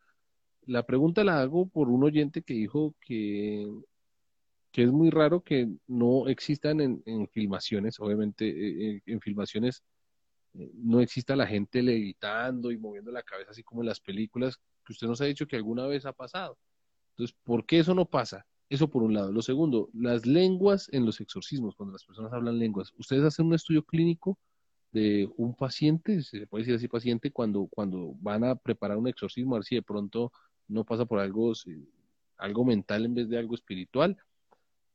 [0.66, 3.68] La pregunta la hago por un oyente que dijo que,
[4.72, 9.84] que es muy raro que no existan en, filmaciones, obviamente eh, eh, en filmaciones
[10.54, 14.94] no exista la gente levitando y moviendo la cabeza así como en las películas, que
[14.94, 16.58] usted nos ha dicho que alguna vez ha pasado.
[17.12, 18.46] Entonces, ¿por qué eso no pasa?
[18.70, 19.32] Eso por un lado.
[19.32, 22.94] Lo segundo, las lenguas en los exorcismos, cuando las personas hablan lenguas.
[22.98, 24.38] ¿Ustedes hacen un estudio clínico
[24.92, 29.56] de un paciente, se puede decir así paciente, cuando, cuando van a preparar un exorcismo,
[29.56, 30.32] a ver si de pronto
[30.68, 31.54] no pasa por algo,
[32.38, 34.18] algo mental en vez de algo espiritual?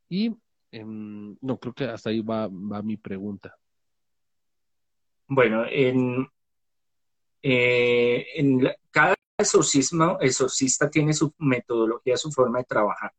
[0.09, 0.37] Y
[0.71, 3.57] em, no, creo que hasta ahí va, va mi pregunta.
[5.29, 6.27] Bueno, en,
[7.43, 13.13] eh, cada exorcismo, exorcista tiene su metodología, su forma de trabajar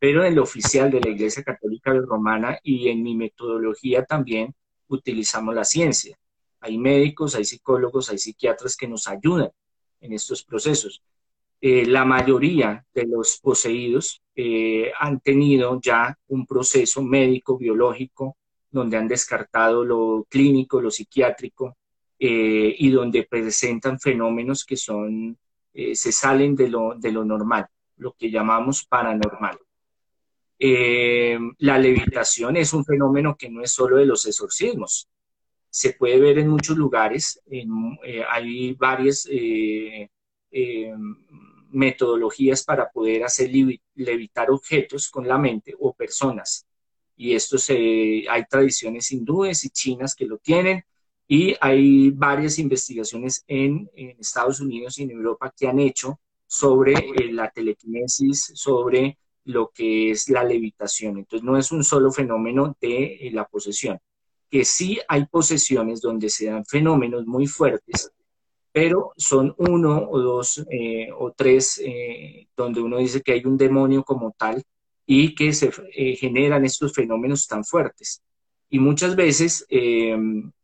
[0.00, 4.54] pero el oficial de la Iglesia Católica Romana y en mi metodología también
[4.88, 6.18] utilizamos la ciencia.
[6.60, 9.50] Hay médicos, hay psicólogos, hay psiquiatras que nos ayudan
[10.00, 11.02] en estos procesos.
[11.60, 18.38] Eh, la mayoría de los poseídos eh, han tenido ya un proceso médico, biológico,
[18.70, 21.76] donde han descartado lo clínico, lo psiquiátrico,
[22.18, 25.38] eh, y donde presentan fenómenos que son,
[25.72, 27.66] se salen de lo, de lo normal,
[27.96, 29.58] lo que llamamos paranormal.
[30.62, 35.08] Eh, la levitación es un fenómeno que no es solo de los exorcismos.
[35.70, 37.64] Se puede ver en muchos lugares, eh,
[38.28, 40.10] hay varias eh,
[41.70, 43.50] metodologías para poder hacer
[43.94, 46.66] levitar objetos con la mente o personas.
[47.20, 50.84] Y esto se, hay tradiciones hindúes y chinas que lo tienen,
[51.28, 56.94] y hay varias investigaciones en, Estados Unidos y en Europa que han hecho sobre
[57.30, 61.18] la telequinesis, sobre lo que es la levitación.
[61.18, 63.98] Entonces no es un solo fenómeno de eh, la posesión,
[64.50, 68.10] que sí hay posesiones donde se dan fenómenos muy fuertes,
[68.72, 73.58] pero son uno o dos eh, o tres eh, donde uno dice que hay un
[73.58, 74.64] demonio como tal
[75.12, 75.72] y que se
[76.20, 78.22] generan estos fenómenos tan fuertes.
[78.68, 79.66] Y muchas veces,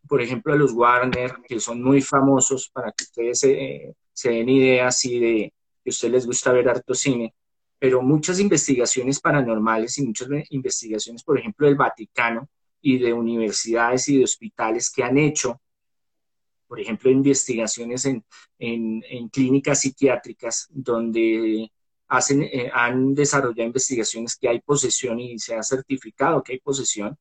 [0.06, 5.18] por ejemplo, los Warner, que son muy famosos, para que ustedes se den idea así
[5.18, 7.34] de que a ustedes les gusta ver harto cine,
[7.76, 12.48] pero muchas investigaciones paranormales y muchas investigaciones, por ejemplo, del Vaticano
[12.80, 15.60] y de universidades y de hospitales que han hecho,
[16.68, 18.24] por ejemplo, investigaciones en,
[18.60, 21.68] en, clínicas psiquiátricas donde
[22.08, 27.16] hacen, eh, han desarrollado investigaciones que hay posesión y se ha certificado que hay posesión.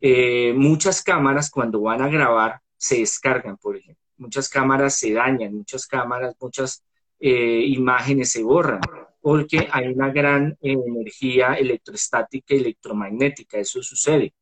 [0.00, 4.02] Eh, muchas cámaras cuando van a grabar se descargan, por ejemplo.
[4.16, 6.82] Muchas cámaras se dañan, muchas cámaras, muchas
[7.18, 8.80] eh, imágenes se borran
[9.20, 14.32] porque hay una gran eh, energía electrostática y electromagnética, eso sucede.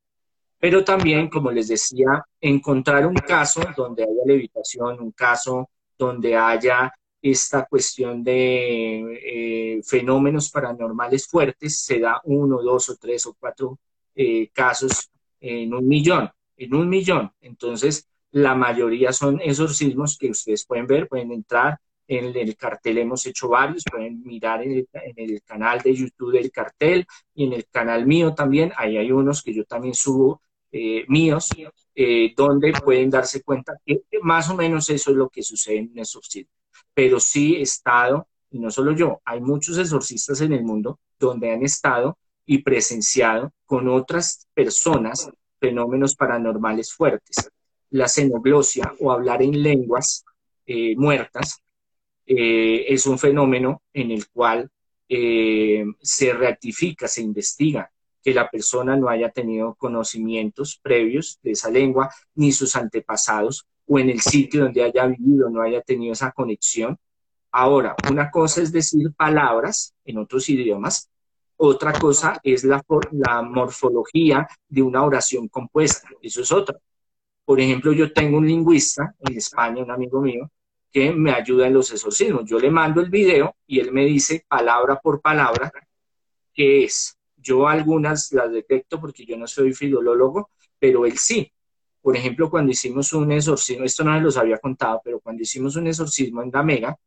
[0.58, 6.92] Pero también, como les decía, encontrar un caso donde haya levitación, un caso donde haya
[7.20, 13.78] esta cuestión de eh, fenómenos paranormales fuertes, se da uno, dos o tres o cuatro
[14.14, 15.10] eh, casos
[15.40, 17.30] en un millón, en un millón.
[17.40, 23.26] Entonces, la mayoría son exorcismos que ustedes pueden ver, pueden entrar, en el cartel hemos
[23.26, 28.06] hecho varios, pueden mirar en el, canal de YouTube del cartel y en el canal
[28.06, 30.40] mío también, ahí hay unos que yo también subo
[30.72, 31.48] eh, míos,
[31.94, 35.98] eh, donde pueden darse cuenta que más o menos eso es lo que sucede en
[35.98, 36.57] esos sitios.
[36.94, 41.52] Pero sí he estado, y no solo yo, hay muchos exorcistas en el mundo donde
[41.52, 45.28] han estado y presenciado con otras personas
[45.60, 47.50] fenómenos paranormales fuertes.
[47.90, 50.24] La xenoglosia o hablar en lenguas
[50.66, 51.62] eh, muertas
[52.26, 54.70] eh, es un fenómeno en el cual
[55.08, 57.90] eh, se ratifica, se investiga
[58.22, 63.98] que la persona no haya tenido conocimientos previos de esa lengua, ni sus antepasados, o
[63.98, 66.96] en el sitio donde haya vivido no haya tenido esa conexión.
[67.50, 71.08] Ahora, una cosa es decir palabras en otros idiomas,
[71.56, 76.78] otra cosa es la, la morfología de una oración compuesta, eso es otra.
[77.44, 80.50] Por ejemplo, yo tengo un lingüista en España, un amigo mío,
[80.92, 82.44] que me ayuda en los exorcismos.
[82.44, 85.72] Yo le mando el video y él me dice palabra por palabra
[86.52, 87.16] qué es.
[87.36, 91.50] Yo algunas las detecto porque yo no soy filolólogo, pero él sí.
[92.00, 95.76] Por ejemplo, cuando hicimos un exorcismo, esto no se los había contado, pero cuando hicimos
[95.76, 96.98] un exorcismo en Gamega,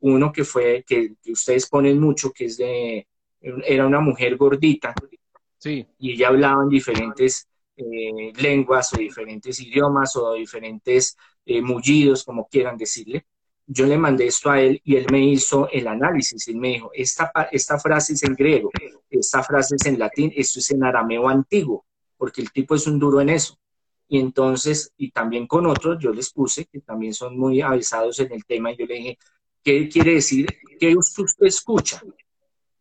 [0.00, 3.06] uno que fue, que, ustedes ponen mucho, que es de,
[3.40, 4.94] era una mujer gordita,
[5.58, 5.86] sí.
[5.98, 11.16] y ella hablaba en diferentes eh, lenguas o diferentes idiomas o diferentes
[11.46, 13.26] eh, mullidos, como quieran decirle.
[13.66, 16.48] Yo le mandé esto a él y él me hizo el análisis.
[16.48, 18.70] Él me dijo, esta, esta frase es en griego,
[19.08, 21.86] esta frase es en latín, esto es en arameo antiguo,
[22.16, 23.56] porque el tipo es un duro en eso.
[24.10, 28.32] Y entonces, y también con otros, yo les puse, que también son muy avisados en
[28.32, 29.18] el tema, y yo le dije,
[29.64, 30.46] ¿qué quiere decir?
[30.78, 32.02] ¿Qué usted escucha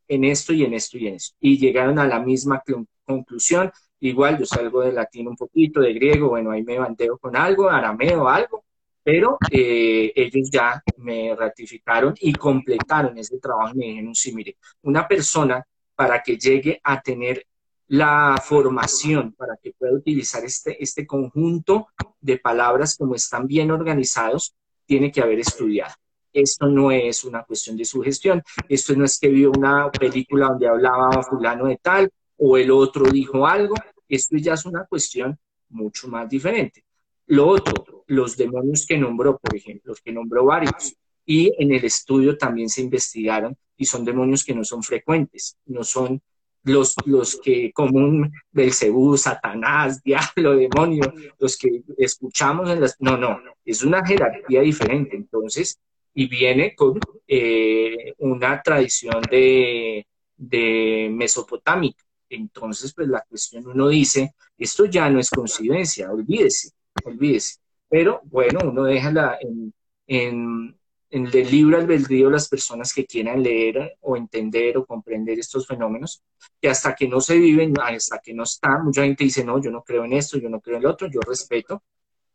[0.08, 1.38] en esto y en esto y en esto?
[1.40, 2.62] Y llegaron a la misma
[3.06, 3.72] conclusión
[4.02, 7.70] Igual yo salgo de latín un poquito, de griego, bueno, ahí me bandeo con algo,
[7.70, 8.64] arameo, algo,
[9.04, 15.08] pero eh, ellos ya me ratificaron y completaron ese trabajo me dijeron, sí, mire, una
[15.08, 15.66] persona
[15.96, 17.46] para que llegue a tener
[17.90, 21.88] la formación, para que pueda utilizar este, este conjunto
[22.22, 25.94] de palabras como están bien organizados, tiene que haber estudiado.
[26.32, 30.68] Esto no es una cuestión de sugestión, esto no es que vio una película donde
[30.68, 33.76] hablaba fulano de tal o el otro dijo algo,
[34.08, 35.38] esto ya es una cuestión
[35.70, 36.86] mucho más diferente.
[37.26, 42.38] Lo otro, los demonios que nombró, por ejemplo, que nombró varios, y en el estudio
[42.38, 46.22] también se investigaron y son demonios que no son frecuentes, no son
[46.64, 52.96] los, los que común Belcebú, Satanás, diablo, demonio, los que escuchamos en las...
[53.00, 55.80] No, no, es una jerarquía diferente, entonces,
[56.14, 60.06] y viene con eh, una tradición de,
[60.36, 62.04] de mesopotámica.
[62.30, 66.72] Entonces, pues la cuestión uno dice, esto ya no es coincidencia, olvídese,
[67.04, 67.60] olvídese.
[67.90, 69.74] Pero bueno, uno deja la, en,
[70.08, 70.79] en,
[71.12, 76.22] en el libro albedrío las personas que quieran leer o entender o comprender estos fenómenos,
[76.62, 79.72] que hasta que no se viven, hasta que no está, mucha gente dice, no, yo
[79.72, 81.84] no creo en esto, yo no creo en el otro, yo respeto.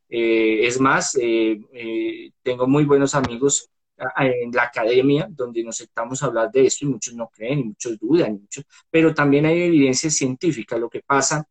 [0.08, 3.70] Eh, es más, eh, eh, tengo muy buenos amigos
[4.18, 7.64] en la academia, donde nos sentamos a hablar de esto y muchos no creen y
[7.64, 10.76] muchos dudan, muchos, pero también hay evidencia científica.
[10.76, 11.46] Lo que pasa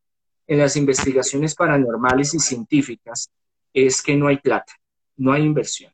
[0.45, 3.29] en las investigaciones paranormales y científicas
[3.73, 4.73] es que no hay plata,
[5.15, 5.93] no hay inversión.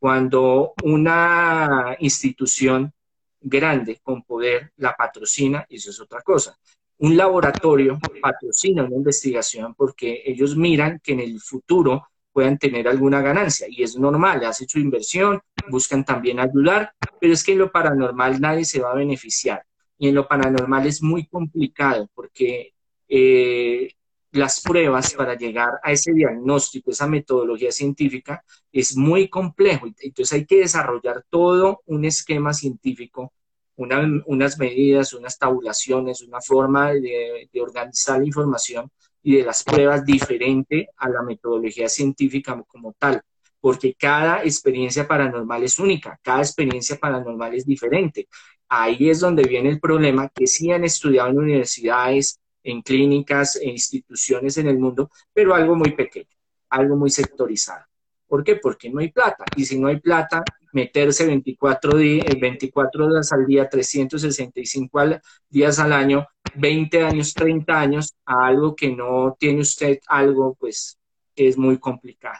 [0.00, 2.90] Cuando una institución
[3.38, 6.58] grande con poder la patrocina, eso es otra cosa.
[6.98, 13.20] Un laboratorio patrocina una investigación porque ellos miran que en el futuro puedan tener alguna
[13.20, 17.70] ganancia y es normal, hace su inversión, buscan también ayudar, pero es que en lo
[17.70, 19.66] paranormal nadie se va a beneficiar
[19.98, 22.72] y en lo paranormal es muy complicado porque
[23.06, 23.92] eh,
[24.32, 29.86] las pruebas para llegar a ese diagnóstico, esa metodología científica, es muy complejo.
[29.98, 33.32] Entonces hay que desarrollar todo un esquema científico,
[33.76, 38.90] unas medidas, unas tabulaciones, una forma de, de organizar la información
[39.22, 43.22] y de las pruebas diferente a la metodología científica como tal,
[43.60, 48.28] porque cada experiencia paranormal es única, cada experiencia paranormal es diferente.
[48.68, 53.70] Ahí es donde viene el problema que sí han estudiado en universidades, en clínicas, en
[53.70, 56.28] instituciones en el mundo, pero algo muy pequeño,
[56.68, 57.84] algo muy sectorizado.
[58.26, 58.56] ¿Por qué?
[58.56, 59.44] Porque no hay plata.
[59.56, 65.00] Y si no hay plata, meterse 24, días, 24 horas al día, 365
[65.48, 70.96] días al año, 20 años, 30 años, a algo que no tiene usted algo, pues
[71.34, 72.38] es muy complicado.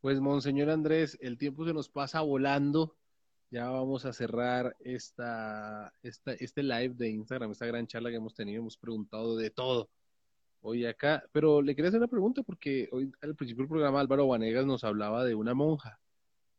[0.00, 2.96] Pues, Monseñor Andrés, el tiempo se nos pasa volando.
[3.50, 8.60] Ya vamos a cerrar esta, este live de Instagram, esta gran charla que hemos tenido.
[8.60, 9.90] Hemos preguntado de todo
[10.60, 11.24] hoy acá.
[11.32, 14.84] Pero le quería hacer una pregunta porque hoy al principio del programa Álvaro Vanegas nos
[14.84, 15.98] hablaba de una monja.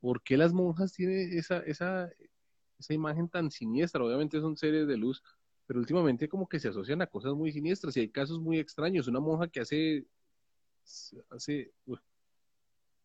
[0.02, 2.10] ¿Por qué las monjas tienen esa, esa,
[2.78, 4.04] esa imagen tan siniestra?
[4.04, 5.24] Obviamente son seres de luz,
[5.68, 9.08] pero últimamente como que se asocian a cosas muy siniestras y hay casos muy extraños.
[9.08, 10.06] Una monja que hace,
[11.30, 11.72] hace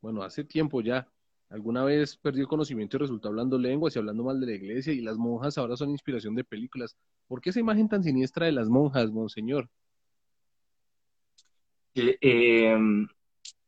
[0.00, 1.08] bueno, hace tiempo ya
[1.50, 5.00] alguna vez perdió conocimiento y resultó hablando lenguas y hablando mal de la iglesia y
[5.00, 6.96] las monjas ahora son inspiración de películas.
[7.28, 9.68] ¿Por qué esa imagen tan siniestra de las monjas, monseñor?
[11.94, 12.76] Eh,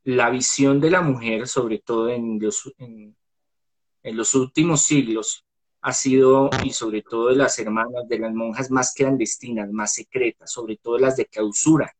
[0.03, 3.15] la visión de la mujer, sobre todo en los, en,
[4.03, 5.45] los últimos siglos,
[5.81, 10.51] ha sido, y sobre todo de las hermanas, de las monjas más clandestinas, más secretas,
[10.51, 11.93] sobre todo las de clausura.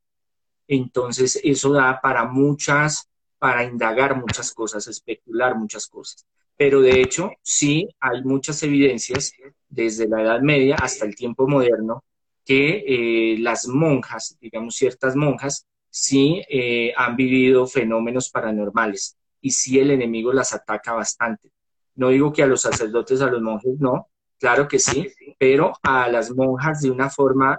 [0.68, 3.09] Entonces, eso da para muchas,
[3.40, 6.28] para indagar muchas cosas, especular muchas cosas.
[6.58, 9.34] Pero de hecho, sí hay muchas evidencias
[9.70, 12.04] desde la Edad Media hasta el tiempo moderno
[12.46, 19.80] que eh, las monjas, digamos ciertas monjas, sí eh, han vivido fenómenos paranormales y sí
[19.80, 21.50] el enemigo las ataca bastante.
[21.96, 26.10] No digo que a los sacerdotes, a los monjes, no, claro que sí, pero a
[26.10, 27.58] las monjas de una forma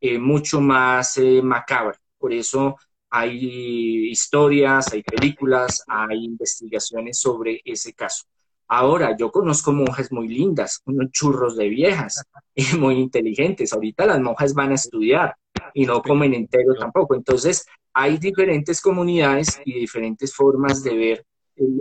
[0.00, 1.98] eh, mucho más macabra.
[2.18, 2.76] Por eso
[3.14, 8.24] hay historias, hay películas, hay investigaciones sobre ese caso.
[8.68, 13.74] Ahora, yo conozco monjas muy lindas, unos churros de viejas, y muy inteligentes.
[13.74, 15.36] Ahorita las monjas van a estudiar,
[15.74, 17.14] y no comen entero tampoco.
[17.14, 21.26] Entonces, hay diferentes comunidades y diferentes formas de ver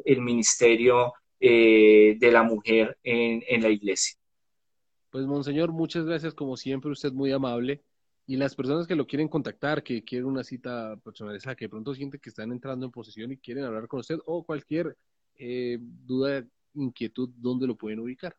[0.03, 4.17] el, ministerio eh, de la mujer en, en la iglesia.
[5.11, 7.82] Pues, Monseñor, muchas gracias, como siempre, usted muy amable.
[8.28, 11.93] Y las personas que lo quieren contactar, que quieren una cita personalizada, que de pronto
[11.93, 14.95] sienten que están entrando en posesión y quieren hablar con usted, o cualquier
[15.36, 16.43] eh, duda,
[16.74, 18.36] inquietud, ¿dónde lo pueden ubicar?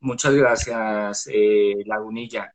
[0.00, 2.52] Muchas gracias, eh, Lagunilla.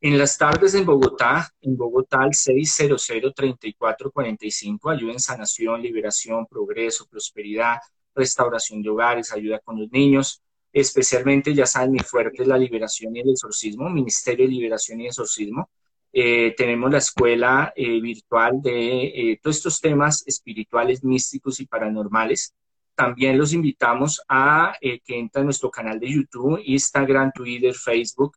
[0.00, 7.78] En las tardes en Bogotá, en Bogotá al 600-3445, ayuda en sanación, liberación, progreso, prosperidad,
[8.14, 10.42] restauración de hogares, ayuda con los niños.
[10.76, 15.06] Especialmente, ya saben, mi fuerte es la liberación y el exorcismo, Ministerio de Liberación y
[15.06, 15.70] Exorcismo.
[16.12, 22.54] Eh, tenemos la escuela eh, virtual de eh, todos estos temas espirituales, místicos y paranormales.
[22.94, 28.36] También los invitamos a que entren a nuestro canal de YouTube, Instagram, Twitter, Facebook,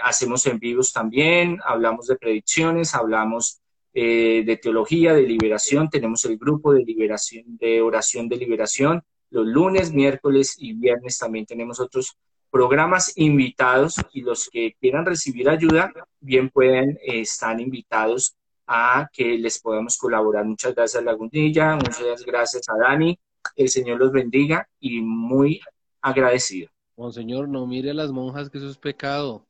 [0.00, 3.60] hacemos en vivos también, hablamos de predicciones, hablamos
[3.92, 9.02] de teología, de liberación, tenemos el grupo de liberación, de oración de liberación,
[9.32, 12.16] los lunes, miércoles y viernes también tenemos otros
[12.50, 19.38] programas invitados y los que quieran recibir ayuda, bien pueden, eh, estar invitados a que
[19.38, 20.44] les podamos colaborar.
[20.44, 23.18] Muchas gracias, Lagundilla, muchas gracias a Dani,
[23.56, 25.60] el Señor los bendiga y muy
[26.02, 26.68] agradecido.
[26.96, 29.46] Monseñor, no mire a las monjas que eso es pecado.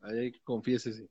[0.00, 1.08] Ay, confiésese.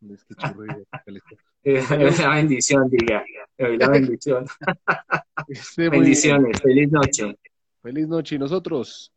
[0.00, 0.34] Es que
[2.20, 3.24] la bendición, diga.
[3.56, 4.46] La bendición.
[5.76, 6.60] Bendiciones.
[6.60, 7.38] Feliz noche.
[7.82, 8.34] Feliz noche.
[8.34, 9.12] Y nosotros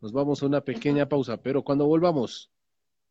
[0.00, 2.50] nos vamos a una pequeña pausa, pero cuando volvamos,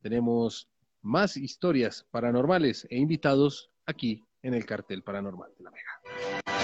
[0.02, 0.68] tenemos
[1.02, 6.55] más historias paranormales e invitados aquí en el cartel paranormal de la Mega.